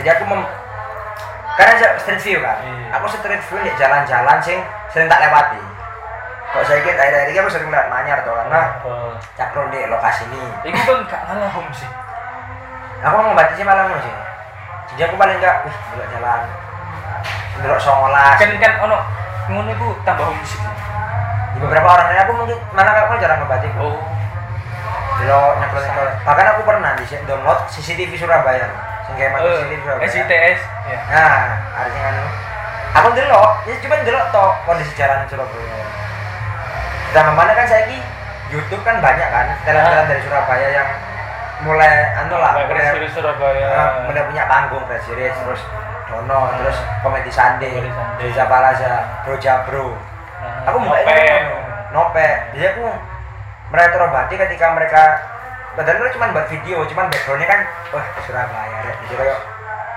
[0.00, 0.42] Jadi aku mem
[1.54, 2.58] karena saya street view kan.
[2.60, 2.98] Iya.
[2.98, 4.58] Aku street view di jalan-jalan sing
[4.90, 5.60] sering tak lewati.
[6.54, 9.10] Kok saya kira akhir-akhir ini aku sering lihat manyar tuh karena Oh.
[9.34, 10.42] cakrol di lokasi ini.
[10.70, 11.90] Ini kan gak ngalah homesick.
[13.04, 14.14] Aku mau membatasi malam sih.
[14.94, 16.40] Jadi aku paling enggak, wih, belok jalan.
[17.58, 18.38] Belok songolas.
[18.38, 18.96] Kan kan ono
[19.50, 20.62] ngono iku tambah homesick.
[21.54, 23.94] di beberapa orang lain aku mungkin mana aku jarang ngebatik Oh.
[25.22, 28.66] nyekel nyekel bahkan aku pernah di download CCTV Surabaya
[29.04, 30.60] sing kayak Eh, CCTV Surabaya SITS.
[30.84, 30.98] Ya.
[31.06, 31.40] nah
[31.74, 32.14] artinya kan
[32.94, 35.76] aku delok ya cuma delok toh kondisi jalan Surabaya
[37.10, 37.84] sama mana kan saya
[38.46, 40.88] YouTube kan banyak kan talent-talent dari Surabaya yang
[41.60, 43.66] mulai anu lah mulai, Mulai Surabaya.
[43.66, 45.62] eh, mulai punya panggung Crazy Rich, terus
[46.04, 47.70] Dono terus Komedi Sande.
[48.16, 49.96] Deza Palaza Bro Jabro
[50.34, 50.88] Nah, aku Nope.
[50.92, 51.40] mulai
[51.88, 52.84] nope jadi aku
[53.70, 55.02] mereka terobati ketika mereka
[55.74, 57.60] padahal itu cuma buat video cuman backgroundnya kan
[57.90, 59.38] wah Surabaya ya jadi kayak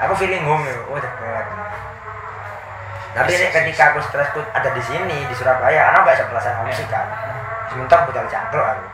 [0.06, 1.46] aku feeling home ya oh dekat
[3.18, 6.86] tapi ini ketika aku stres tuh ada di sini di Surabaya karena gak sebelasan musik
[6.86, 7.10] kan
[7.74, 8.86] sementara butuh cangkruk aku.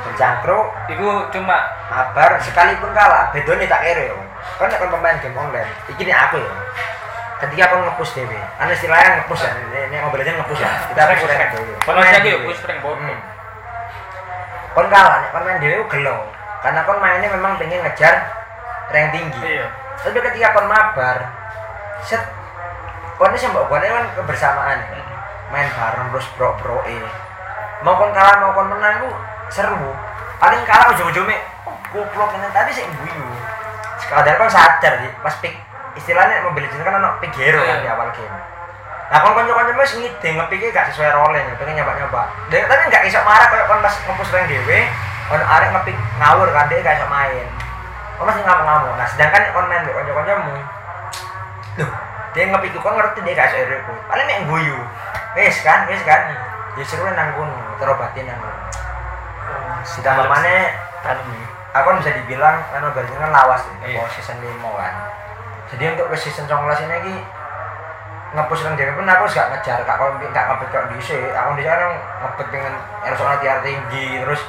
[0.00, 1.56] Bercangkruk Iku cuma
[1.88, 4.20] mabar sekalipun kalah bedone tak kere yo.
[4.60, 6.52] Kan nek pemain game online iki nih aku ya
[7.40, 11.00] ketika kon ngepush dewe kan istilahnya ngepush ya ini, ini mobil aja ngepush ya kita
[11.08, 13.16] push rank dewe Kalau saya yo push rank bodoh.
[14.74, 16.16] Kon kalah nek kon main dewe gelo.
[16.60, 18.14] Karena kon mainnya memang pengen ngejar
[18.90, 19.40] rank tinggi.
[19.42, 19.66] Iya.
[20.00, 21.28] tapi ketika kon mabar
[22.00, 22.24] set
[23.20, 24.78] kon sih mbok kon kan kebersamaan.
[24.80, 25.02] Ya
[25.50, 26.98] main bareng terus bro bro e
[27.82, 29.10] mau kon kalah mau kon menang ku
[29.50, 29.92] seru.
[30.40, 31.36] Paling kalah ujung-ujungnya
[31.90, 33.26] goblok ini tadi sih guyu
[33.98, 35.54] sekadar kon sadar sih pas pick
[35.98, 38.36] istilahnya mobil Legends kan ono pick hero kan di awal game
[39.10, 42.30] Nah, kon kanca-kanca wis ngide ngepikir gak sesuai role nih, pengen nyoba-nyoba.
[42.46, 44.86] Dia tapi gak iso marah kayak kon pas ngempus reng dhewe,
[45.26, 47.46] kon arek ngepik ngawur kan dia gak iso main.
[48.14, 48.94] Kon masih ngamuk-ngamuk.
[48.94, 50.54] Nah, sedangkan kon main mbek kanca-kancamu.
[51.82, 51.90] Loh,
[52.38, 53.94] dia ngepik kon ngerti dia gak iso iku.
[54.06, 54.78] Paling mek guyu.
[55.34, 56.30] Wis kan, wis kan.
[56.78, 58.58] Ya seru nang kono, terobatin nang kono.
[60.30, 60.70] Mana ya
[61.74, 63.98] aku kan bisa dibilang kan barusan kan lawas ya, Iya.
[64.02, 64.94] mau season 5 kan.
[65.70, 67.14] Jadi untuk season 19 ini lagi
[68.30, 71.34] ngepush nang dhewe pun aku wis gak ngejar gak kok gak ngebet kok dhisik.
[71.34, 74.42] Aku dhisik kan ngebet pengen ersone tiar tinggi terus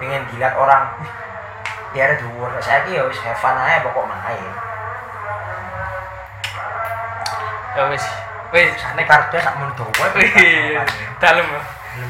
[0.00, 1.12] pengen dilihat orang "Wih,
[1.92, 2.48] tiar dhuwur.
[2.64, 4.50] Saiki ya wis have fun ae pokok main.
[7.76, 8.04] ya wis
[8.56, 10.06] wis Nek kartu sak mun dawa.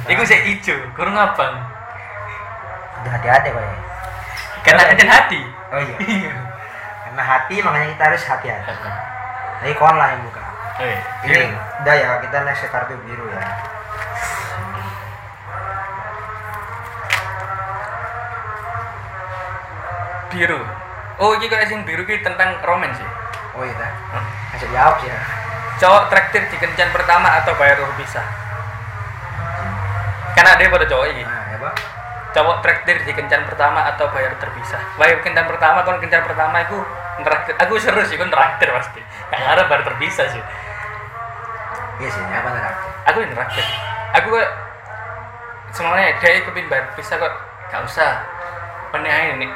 [0.07, 1.55] Ya Iku sih ijo, kurang abang.
[3.03, 3.62] Udah hati-hati kok.
[4.67, 5.41] Karena ada hati.
[5.71, 5.97] Oh iya.
[7.07, 8.75] Karena hati makanya kita harus hati-hati.
[9.62, 10.46] Jadi kon lah yang buka.
[10.77, 11.37] Eh, Ini
[11.81, 13.41] udah ya kita next ke kartu biru ya.
[20.37, 20.61] biru.
[21.17, 23.09] Oh, ini kalau sing biru ki tentang roman sih.
[23.57, 23.93] Oh iya dah.
[24.53, 25.17] Kasih jawab sih ya.
[25.81, 28.27] Cowok traktir di kencan pertama atau bayar terpisah?
[30.37, 31.25] Karena ada pada cowok ini.
[31.25, 31.75] Nah, ya, Pak.
[32.37, 34.81] Cowok traktir di kencan pertama atau bayar terpisah?
[35.01, 36.77] Bayar kencan pertama, kon kencan pertama itu
[37.25, 37.57] neraktir.
[37.57, 39.01] Aku seru sih, kon neraktir pasti.
[39.33, 40.43] Gak ada bayar terpisah sih.
[41.97, 42.63] Iya sih, apa nih?
[43.09, 43.67] Aku yang neraktir.
[44.21, 44.49] Aku kok
[45.73, 47.33] semuanya dia kepin bayar terpisah kok
[47.73, 48.13] gak usah.
[48.93, 49.51] Menihai nih,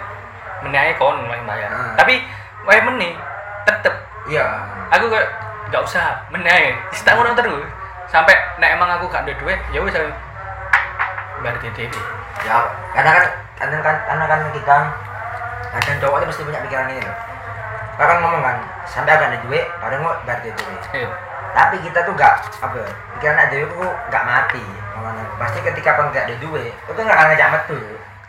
[0.64, 1.70] menihai kon yang bayar.
[1.72, 1.94] Hmm.
[1.96, 2.24] Tapi,
[2.68, 3.16] wae meni
[3.64, 3.94] tetep
[4.29, 4.44] Iya.
[4.92, 5.26] aku kayak
[5.70, 7.64] nggak usah menai setahun ngono terus
[8.11, 10.11] sampai nek emang aku gak ada duit ya wis aku
[11.40, 11.94] bayar DDP
[12.40, 12.57] Ya,
[12.96, 13.24] karena kan
[13.61, 14.76] karena kan karena kan kita
[15.76, 17.16] kadang cowok itu pasti punya pikiran ini loh.
[18.00, 18.57] Kan ngomong kan,
[18.88, 20.57] sampai agak ada duit, kadang mau duit.
[20.96, 21.11] iya
[21.50, 24.62] Tapi kita tuh gak apa, ya, pikiran ada duit tuh gak mati.
[24.92, 27.78] Makanya pasti ketika pun gak ada duit, itu tuh gak akan ngajak metu.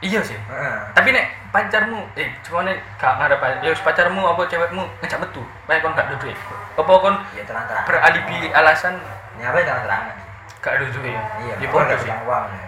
[0.01, 0.77] iya sih Heeh.
[0.97, 5.45] tapi nek pacarmu eh cuma nek gak ada pacar ya pacarmu apa cewekmu ngejak metu
[5.69, 6.33] bae kon gak ada duit
[6.73, 7.85] apa kon Ya terang terang.
[7.85, 8.97] beralibi alasan
[9.37, 10.15] Ini apa ya terang terangan.
[10.57, 12.45] gak ada duit Iya, ya pokoknya bodoh gak sih punya uang.
[12.49, 12.65] ya.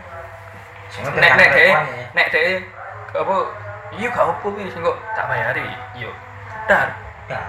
[1.17, 1.71] Nek nek deh
[2.13, 2.45] nek deh
[3.15, 3.35] apa
[3.91, 5.65] iya gak apa sing kok tak bayari
[5.97, 6.09] iya
[6.69, 6.89] dar
[7.25, 7.39] Ya,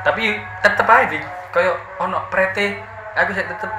[0.00, 0.24] tapi
[0.64, 1.18] tetep aja
[1.58, 2.78] kayak ono prete
[3.18, 3.70] aku sih tetep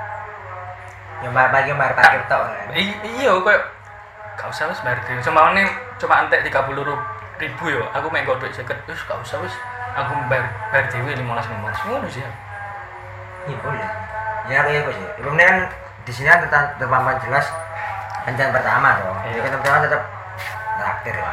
[1.24, 2.68] yang bayar bagi bayar parkir tok kan.
[2.76, 3.62] Iya kayak
[4.36, 5.64] gak usah wis bayar dhewe cuma ini
[6.00, 6.76] cuma entek 30
[7.40, 9.56] ribu yo aku main godok seket wis gak usah wis
[9.96, 12.24] aku bayar bayar dhewe 15 15 ngono sih
[13.48, 13.90] Iya boleh.
[14.52, 15.08] Ya kayak gitu sih.
[15.24, 15.58] Kemudian kan
[16.04, 17.48] di sini kan tetap terpampang jelas
[18.28, 19.00] kencan pertama.
[19.00, 19.12] Iya.
[19.32, 20.02] Jadi kencan pertama tetap
[20.76, 21.32] traktir ya.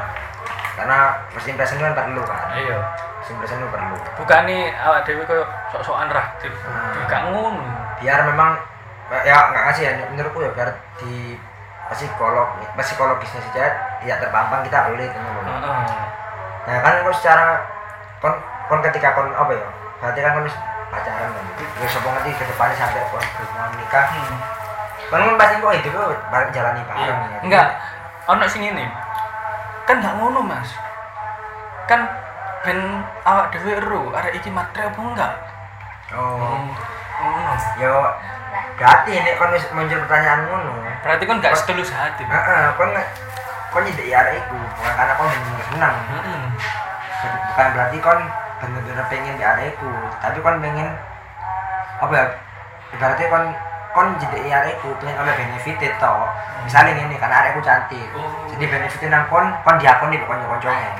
[0.79, 0.99] Karena
[1.35, 2.55] first impression kan perlu kan.
[2.55, 2.79] iya
[3.27, 3.97] Impression itu perlu.
[4.23, 5.43] bukan nih awak dhewe koyo
[5.75, 7.07] sok-sokan raktir Hmm.
[7.11, 7.63] gak ngono
[7.97, 8.61] Biar memang
[9.25, 10.69] ya nggak ngasih ya menurutku ya biar
[11.01, 11.35] di
[11.89, 13.65] psikolog psikologisnya saja
[14.03, 15.43] tidak terpampang kita pelit loh.
[15.47, 15.87] heeh
[16.67, 17.63] Nah kan kok secara
[18.21, 18.35] kon
[18.67, 19.67] kon ketika kon apa ya?
[20.03, 20.47] Berarti kan kon
[20.91, 21.45] pacaran kan.
[21.81, 24.07] Ya sapa ngerti ke depannya sampai kon berhubungan nikah.
[24.13, 24.39] Hmm.
[25.09, 25.95] Kon kan pasti kok hidup
[26.29, 27.39] bareng jalani bareng ya.
[27.47, 27.67] enggak
[28.27, 28.85] ono sing ini
[29.87, 30.67] kan gak ngono mas
[31.87, 32.03] kan
[32.67, 32.79] ben
[33.23, 35.33] awak dhewe ero arek iki matre apa enggak
[36.15, 36.63] Oh.
[37.19, 37.95] ngono Yo
[38.79, 40.79] berarti ini kon wis muncul pertanyaan ngono.
[41.03, 42.95] berarti kan gak setulus hati Heeh, kon
[43.75, 45.97] kon nyedeki arek iku bukan karena kon bener senang.
[46.15, 46.43] Heeh.
[47.27, 48.21] Bukan berarti kon
[48.63, 49.91] bener-bener pengen di arek iku,
[50.23, 50.89] tapi kon pengen
[51.99, 52.27] apa ya?
[52.95, 53.45] Ibaratnya kon
[53.91, 56.15] kon jadi arek iku pengen oleh benefit itu.
[56.63, 58.07] Misalnya ini karena arekku cantik.
[58.15, 58.31] Oh.
[58.55, 60.91] Jadi benefitnya nang kon kon diakoni kok kanca-kancane.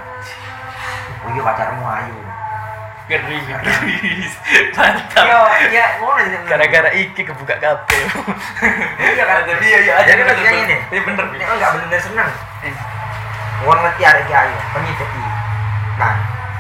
[1.27, 2.17] Oh iya pacarmu ayu.
[3.07, 3.39] ngeri
[4.77, 5.39] mantap Yo,
[5.71, 6.39] ya ngono sih.
[6.43, 8.03] gara-gara iki kebuka kabel
[9.15, 10.67] Iya kan jadi iya iya Jadi kan bener, kayak bener.
[10.67, 10.77] gini.
[10.91, 12.29] iya bener Ini kan nggak bener-bener seneng.
[12.67, 12.75] Eh.
[13.63, 15.23] Wong ngerti arek iki ayu, kon nyedeki.
[15.97, 16.13] Nah,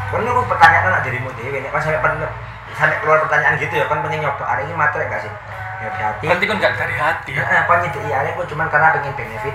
[0.08, 2.30] kon nunggu pertanyaan anak dirimu dhewe nek kon sampai pen-
[2.72, 5.32] sampai keluar pertanyaan gitu ya, kon pengen nyoba arek iki matre enggak sih?
[5.76, 8.94] Ya berarti berarti kan gak dari hati ya Heeh, kon nyedeki arek ku cuman karena
[8.94, 9.54] pengen benefit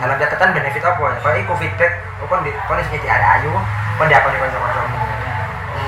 [0.00, 1.18] Dalam catatan benefit apa ya?
[1.20, 3.52] Kalau iku feedback, oh, kon di nyedeki arek ayu,
[3.98, 4.96] kon diakoni kanca-kancamu.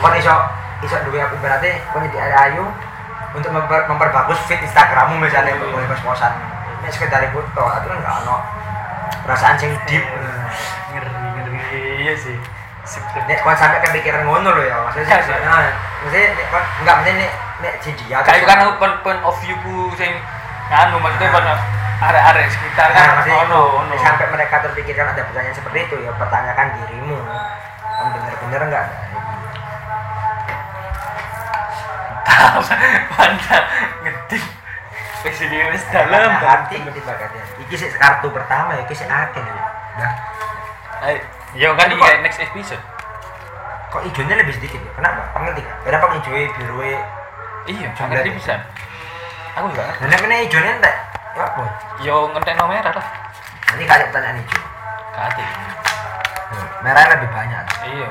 [0.03, 0.35] Kon iso
[0.83, 2.65] iso duwe aku berarti kon arek ayu
[3.31, 5.71] untuk memper, memperbagus feed Instagrammu misalnya Iya.
[5.71, 6.35] boleh pos-posan.
[6.83, 8.37] Ini sekedar foto, itu kan enggak ono
[9.23, 10.03] perasaan sing deep.
[10.91, 12.35] ngeri ngeri iya sih.
[13.29, 15.35] Nek kon sampai kepikiran ngono lho ya, maksudnya Iya, sih.
[15.47, 15.63] Nah,
[16.03, 19.55] maksudnya nek kon enggak maksudnya nek nek si dia kayak kan point, point of view
[19.63, 20.11] ku sing
[20.73, 21.37] nganu maksudnya Nah.
[21.39, 21.53] pada
[22.01, 26.11] area-area sekitar Nah, kan maksudnya ono ono sampai mereka terpikirkan ada pertanyaan seperti itu ya
[26.17, 27.19] pertanyakan dirimu.
[28.01, 28.97] Kan bener-bener enggak ada.
[33.11, 33.65] mantap
[34.01, 34.43] ngetik
[35.21, 39.65] PSBB wis dalam hati tiba katanya iki sih kartu pertama ya iki sih akeh ya
[39.99, 40.13] nah
[41.53, 42.81] ya kan iki kok- next episode.
[43.91, 46.81] kok hijaunya lebih sedikit ya kenapa pengerti gak kenapa hijaunya biru
[47.61, 48.39] Iya, Jumlah ngerti itu.
[48.41, 48.55] bisa.
[49.53, 50.01] Aku juga ngerti.
[50.01, 50.95] dan yang hijaunya entek
[51.31, 51.63] ya apa
[52.01, 53.07] Yo ngentekno merah lah.
[53.69, 54.63] nanti kali pertanyaan hijau
[55.13, 55.45] Kati.
[56.81, 58.09] Merah lebih banyak Iya.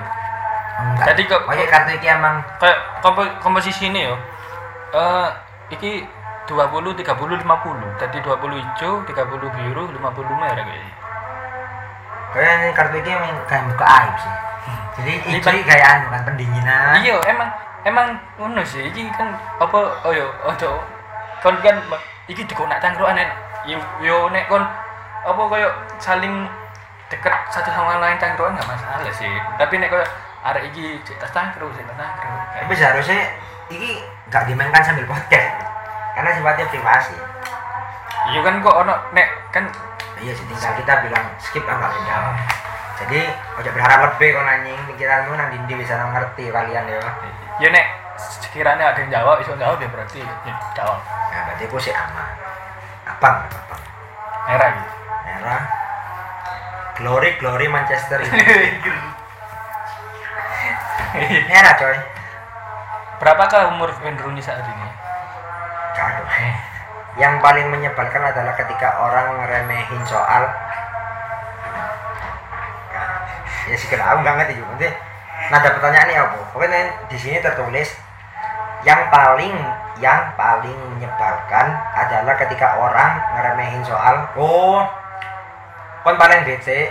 [0.80, 4.16] enggak Jadi kok- Pokoknya kartu iki emang Kayak kompo komposisi ini yo.
[4.92, 5.28] Eh
[5.70, 6.06] iki
[6.46, 7.90] 20 30 50.
[7.96, 10.94] Tadi 20 hijau, 30 biru, 50 merah kayaknya.
[12.30, 14.34] kayak ini kartu iki emang kayak buka aib sih
[14.96, 17.50] jadi hijau iki kayak anu kan pendinginan Iya, emang
[17.82, 18.08] emang
[18.38, 18.86] ngono sih.
[18.86, 20.78] Iki kan apa oh yo ojo
[21.40, 21.74] kon kan
[22.28, 23.18] iki dikonak cangkruan
[23.66, 24.62] yo, yo nek kon
[25.20, 26.46] apa koyo saling
[27.10, 29.34] deket satu sama lain cangkruan nggak masalah sih.
[29.58, 30.06] Tapi nek koyo
[30.46, 32.38] arek iki cek tas cangkruk, cek tas cangkruk.
[32.54, 33.22] Kayak tapi seharusnya
[33.74, 33.92] iki
[34.30, 35.50] gak dimainkan sambil podcast.
[36.14, 37.18] Karena sifatnya privasi.
[38.30, 39.66] Iya kan kok ono nek kan
[40.22, 42.18] iya sih tinggal kita bilang skip ah nggak beda
[43.00, 43.20] jadi
[43.56, 47.00] ojo berharap lebih kok nanying pikiranmu nang dindi bisa ngerti kalian ya.
[47.64, 47.86] Ya nek
[48.20, 50.20] sekiranya ada yang jawab iso jawab ya berarti.
[50.20, 51.00] Ya, jawab.
[51.32, 52.34] Nah berarti aku sih aman.
[53.08, 53.84] Abang abang.
[54.52, 55.00] Merah gitu
[55.30, 55.79] merah
[57.00, 58.76] glory glory Manchester United.
[61.50, 61.98] Merah coy.
[63.24, 64.88] Berapakah umur Wayne Rooney saat ini?
[66.00, 66.28] Aduh.
[67.20, 70.48] yang paling menyebalkan adalah ketika orang ngeremehin soal.
[73.68, 74.72] Ya sih kenapa aku nggak ngerti juga.
[74.72, 74.88] Nanti
[75.52, 76.40] nada pertanyaannya apa?
[76.56, 76.82] Pokoknya
[77.12, 77.92] di sini tertulis
[78.88, 79.52] yang paling
[80.00, 84.16] yang paling menyebalkan adalah ketika orang ngeremehin soal.
[84.40, 84.88] Oh
[86.10, 86.90] kon paling bete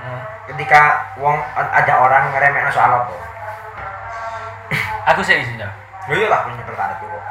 [0.00, 0.22] Hmm.
[0.48, 3.12] ketika wong ada orang ngeremehin soal apa
[5.04, 5.68] aku sih isinya
[6.08, 7.24] Lho iya lah punya perkara itu kok.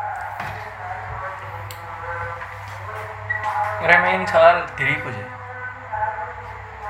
[3.82, 5.26] ngeremehin soal diriku sih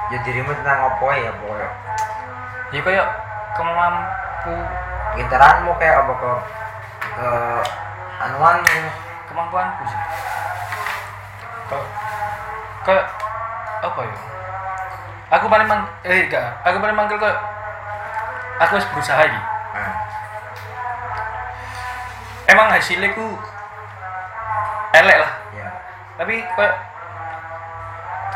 [0.10, 1.70] Ya dirimu tentang apa ya pokoknya.
[2.74, 3.08] ya kayak
[3.56, 4.56] kemampu
[5.16, 6.32] Pinteranmu kayak apa ke
[7.14, 7.30] ke
[8.20, 8.78] anuanmu.
[9.32, 10.02] kemampuanku sih
[12.84, 13.06] kayak
[13.80, 14.18] apa ya
[15.30, 16.50] aku paling mang eh enggak.
[16.66, 17.38] Aku paling manggil kayak
[18.60, 19.94] aku harus berusaha gitu Nah,
[22.50, 23.38] emang hasilnya ku
[24.98, 25.34] elek lah.
[25.54, 25.70] Ya.
[26.18, 26.76] tapi kayak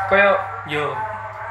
[0.06, 0.34] kayak
[0.70, 0.94] yo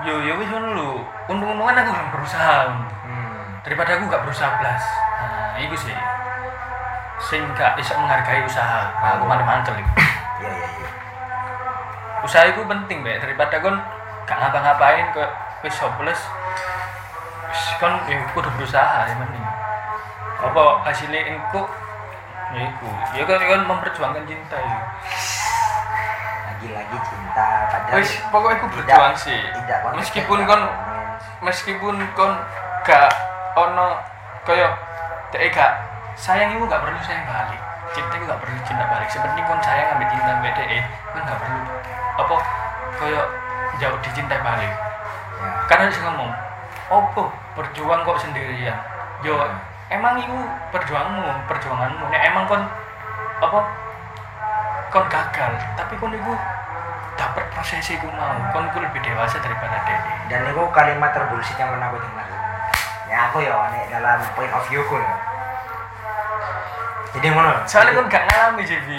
[0.08, 0.90] yo yo wis ngono lho.
[1.28, 2.58] Untung-untungan aku belum berusaha.
[3.04, 3.60] Hmm.
[3.64, 4.84] daripada aku gak berusaha belas
[5.20, 5.96] nah itu sih.
[7.20, 8.88] Sing gak iso menghargai usaha.
[9.04, 9.92] Nah, aku malah mangkel iku.
[10.40, 10.90] Iya iya iya.
[12.24, 13.20] usaha itu penting mbak.
[13.20, 13.76] Daripada kon
[14.24, 15.24] gak ngapa-ngapain ke
[15.64, 16.22] wis hopeless.
[17.52, 19.46] Wis kon ya kudu berusaha ya mending.
[20.44, 21.68] Apa hasilnya engko
[22.56, 22.90] ya iku.
[23.16, 24.80] Ya kan kan memperjuangkan cinta ya.
[26.52, 29.42] Lagi-lagi cinta padahal wis pokoknya aku berjuang sih.
[30.00, 31.26] meskipun kon romance.
[31.44, 32.34] meskipun kon
[32.88, 33.12] gak
[33.56, 34.00] ono
[34.44, 34.72] kaya
[35.32, 35.72] dek gak
[36.16, 37.62] sayang itu gak perlu sayang balik.
[37.94, 39.08] Cinta itu gak perlu cinta balik.
[39.12, 41.60] Sepenting kon sayang ambil cinta dek kon gak perlu
[42.14, 42.36] apa
[42.94, 43.22] kaya
[43.82, 44.74] jauh dicintai balik.
[45.44, 45.50] Ya.
[45.68, 46.32] karena dia ngomong
[46.94, 47.24] opo
[47.58, 48.78] berjuang kok sendirian?
[49.26, 49.40] Yo
[49.90, 50.36] emang itu
[50.70, 52.04] perjuanganmu perjuanganmu.
[52.12, 52.62] Nek emang kon
[53.42, 53.60] apa?
[54.94, 56.34] Kon gagal tapi kon itu
[57.18, 58.38] dapat proses itu mau.
[58.54, 60.00] Kon itu lebih dewasa daripada dek
[60.30, 62.28] Dan itu kalimat terbullshit yang pernah aku dengar.
[63.10, 65.14] Ya aku ya nek dalam point of view ku ya.
[67.14, 67.54] Jadi ngono.
[67.70, 68.90] soalnya kon gak ngalami JB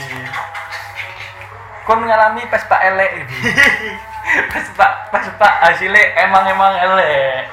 [1.85, 3.39] kon ngalami pas pak elek ini
[4.51, 7.47] pas pak pas pak hasilnya emang emang elek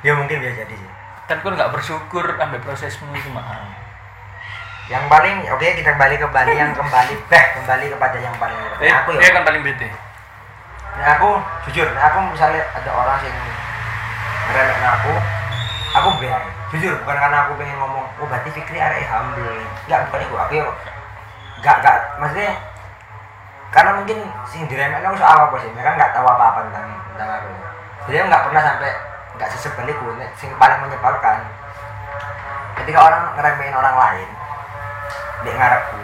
[0.00, 0.90] ya mungkin bisa jadi sih.
[1.26, 3.74] dan kon gak bersyukur ambil prosesmu itu mah
[4.86, 8.92] Yang paling oke kita kembali ke Bali yang kembali eh kembali kepada yang paling eh,
[8.94, 9.34] aku dia ya.
[9.34, 9.90] kan paling bete.
[10.96, 11.28] Nah, aku
[11.66, 13.34] jujur, aku misalnya ada orang yang
[14.46, 15.12] ngeremehin aku,
[15.90, 16.38] aku biar
[16.70, 19.58] jujur bukan karena aku pengen ngomong, oh berarti Fikri arek humble,
[19.90, 20.64] nggak bukan itu, aku ya
[21.66, 22.50] nggak nggak maksudnya
[23.74, 27.28] karena mungkin sing diremehin aku soal apa sih, mereka nggak tahu apa apa tentang tentang
[27.40, 27.48] aku,
[28.08, 28.90] jadi nggak pernah sampai
[29.36, 31.44] nggak sesebel itu, Nek, sing paling menyebalkan
[32.82, 34.28] ketika orang ngeremehin orang lain
[35.44, 36.00] di ngarepku,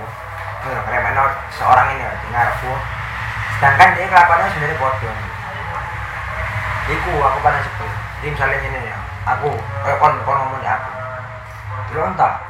[0.69, 2.73] eh, ngeremehin or- seorang ini di ngarepku,
[3.59, 5.17] sedangkan dia kelakuannya sebenarnya bodoh.
[6.83, 7.91] Iku aku paling sebel.
[8.19, 9.55] Jadi misalnya ini ya aku
[9.87, 10.91] kayak kon kon ngomong di aku.
[11.95, 12.43] Lu entah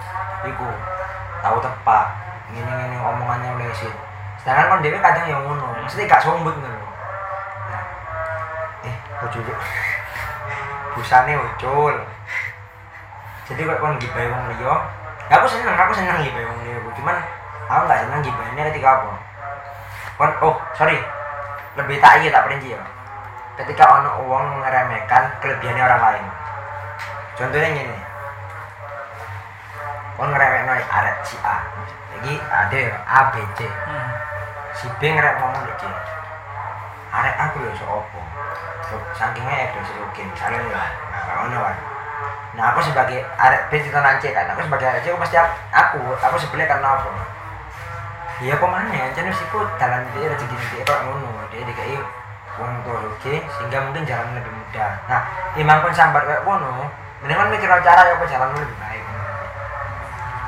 [0.42, 0.66] Iku
[1.38, 2.04] tahu tepak
[2.50, 3.94] ini ini omongannya meleset
[4.42, 5.70] sedangkan kon dewe kadang yang ngono.
[5.86, 6.82] Mesti gak sombong loh
[7.70, 7.84] Nah,
[8.90, 9.46] eh ucul
[10.92, 11.96] busane ucul
[13.52, 14.74] jadi kok kon gibae wong liya?
[15.28, 17.16] Ya aku seneng aku seneng gibae wong liya cuman
[17.66, 19.12] aku nggak seneng gibahinnya ketika apa?
[20.16, 20.96] Kon oh sorry.
[21.76, 22.80] Lebih tak iya tak perinci ya.
[23.60, 26.24] Ketika ono uang ngeremehkan kelebihannya orang lain.
[27.36, 27.98] Contohnya gini.
[30.16, 31.60] Kon ngeremehkan arek si A.
[32.16, 33.66] Jadi ada A B C.
[33.66, 34.10] Hmm.
[34.78, 35.82] Si B ngerek ngomong C
[37.12, 38.20] arek aku lho so opo?
[39.16, 41.76] Sakingnya edo si Rukin misalnya ya nah kalau ono kan
[42.52, 44.48] nah aku sebagai arek B ditonan C kan?
[44.52, 47.08] Aku sebagai arek C aku pasti aku aku, sebelah karena apa?
[48.42, 51.46] Iya apa mana ya jadi sih jalan dia rezeki dia kok ngono.
[51.54, 51.94] Dia dikai
[52.58, 54.92] uang tua oke sehingga mungkin jalan lebih mudah.
[55.06, 55.20] Nah
[55.56, 56.90] imam pun sambar kayak ngono
[57.22, 59.04] mendingan mikir cara ya apa jalan lebih baik.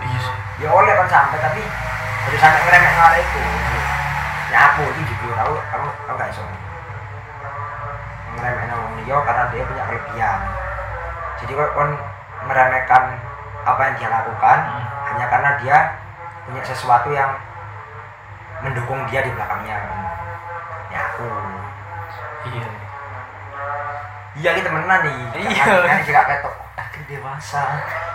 [0.05, 0.21] Iya
[0.65, 1.63] ya oleh kan sampai tapi
[2.25, 3.41] harus sampai ngeremek ngarep itu
[4.55, 6.43] aku itu jujur aku aku aku gak iso
[8.35, 10.41] ngeremek orang karena dia punya kelebihan
[11.39, 11.91] jadi kon
[12.45, 13.03] meremehkan
[13.65, 14.85] apa yang dia lakukan Hmm.
[15.15, 15.77] hanya karena dia
[16.45, 17.31] punya sesuatu yang
[18.61, 19.77] mendukung dia di belakangnya
[20.91, 21.25] ya aku
[22.45, 22.69] Iya.
[24.37, 25.17] iya kita temenan nih
[25.49, 25.65] Iya.
[25.65, 27.63] kan kira ketok akhirnya dewasa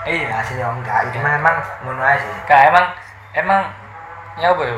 [0.05, 0.29] Iya.
[0.29, 2.85] ya hasilnya enggak itu memang ngono aja sih Kak emang
[3.33, 3.61] emang
[4.37, 4.77] ya apa ya?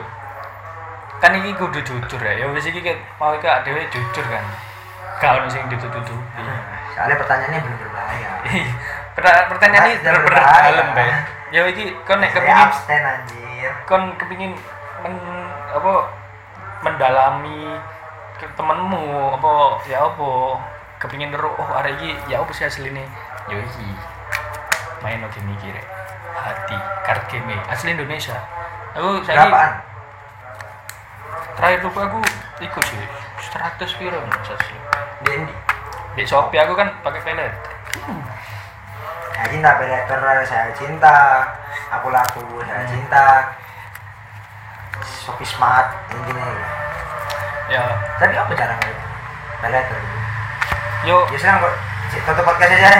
[1.21, 2.33] Kan ini kudu jujur ya.
[2.41, 2.81] Ya wis iki
[3.21, 4.45] mau iki dhewe jujur kan.
[5.21, 6.17] Gak ono sing ditutup
[6.91, 8.29] soalnya pertanyaannya belum berbahaya.
[9.51, 10.69] Pertanyaan ini berbahaya.
[10.71, 11.05] dalam, Be.
[11.51, 14.55] Ya iki kon nek kepingin abstain anjir kon kepingin
[15.03, 15.15] men,
[15.75, 15.93] apa
[16.79, 17.75] mendalami
[18.39, 19.53] temenmu apa
[19.85, 20.31] ya apa
[20.97, 23.03] kepingin ngeru oh ada iki ya apa sih aslinya
[23.51, 23.87] yo iki
[25.03, 25.83] main oke mikir ya.
[26.39, 28.39] hati card game asli Indonesia
[28.95, 29.83] aku saya
[31.57, 32.19] terakhir lupa aku
[32.61, 33.03] ikut sih.
[33.41, 34.77] 100 piro asli
[35.25, 35.55] di Indi
[36.15, 37.53] di Shopee aku kan pakai pelet
[39.41, 41.17] saya cinta Predator saya cinta.
[41.97, 43.25] Aku laku saya cinta.
[45.01, 46.45] Shopee Smart yang gini
[47.73, 47.81] ya.
[48.21, 48.97] Tapi apa cara nggak
[49.65, 49.99] Predator
[51.09, 51.25] yo.
[51.33, 51.73] Ya senang kok
[52.21, 52.91] tutup podcast aja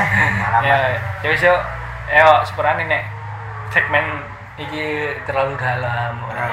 [0.42, 1.56] malam ya ya yo.
[2.10, 3.04] Yo sebenarnya nek
[3.70, 4.06] segmen
[4.66, 4.86] iki
[5.26, 6.48] terlalu dalam Oke.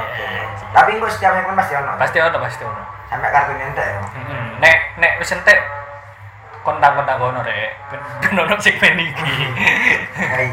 [0.72, 1.92] tapi gue setiap segmen pasti ono.
[1.96, 2.82] Pasti ono pasti ono.
[3.08, 4.00] Sampai kartun ente ya.
[4.00, 4.44] Mm-mm.
[4.60, 5.58] nek nek wis entek
[6.64, 7.70] kontak-kontak kono rek.
[8.20, 9.32] Ben ono iki.
[10.16, 10.48] Hai.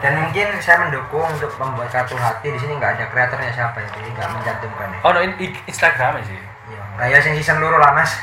[0.00, 2.48] dan mungkin saya mendukung untuk membuat kartu hati.
[2.48, 4.98] Di sini nggak ada kreatornya siapa ya jadi nggak mencantumkan ya.
[5.04, 6.40] Ono in, i- Instagram sih
[6.70, 8.16] Iya, kayak sing season loro lah mas.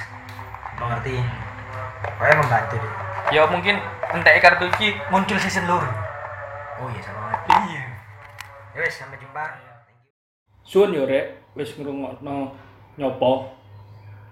[0.81, 1.21] Mengerti.
[2.17, 2.77] Pokoknya membantu
[3.27, 3.75] ya mungkin
[4.15, 5.83] entek kartu iki muncul season loro
[6.79, 7.16] oh iya sama.
[7.16, 7.16] iya
[8.77, 9.43] ya wes sampai jumpa
[10.61, 12.53] Suwun yo rek wis ngrungokno
[13.01, 13.49] nyopo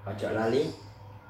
[0.06, 0.70] Ojo lali,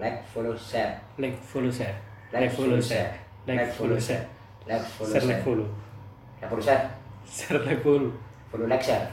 [0.03, 0.99] like, follow, share.
[1.15, 1.95] like follow share
[2.35, 3.15] Like, follow, share.
[3.47, 4.27] like follow share
[4.67, 5.43] Like, follow, share like share.
[5.47, 5.67] follow
[6.41, 6.83] Ya, follow, share.
[7.23, 8.11] share like follow
[8.51, 9.07] Follow, like, share.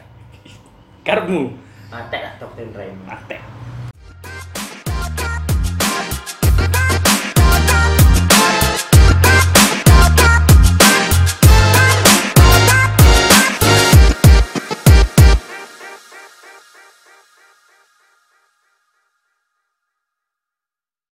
[1.07, 1.55] karepmu
[1.94, 3.07] Mate lah, doktrin Raymond.
[3.07, 3.38] mate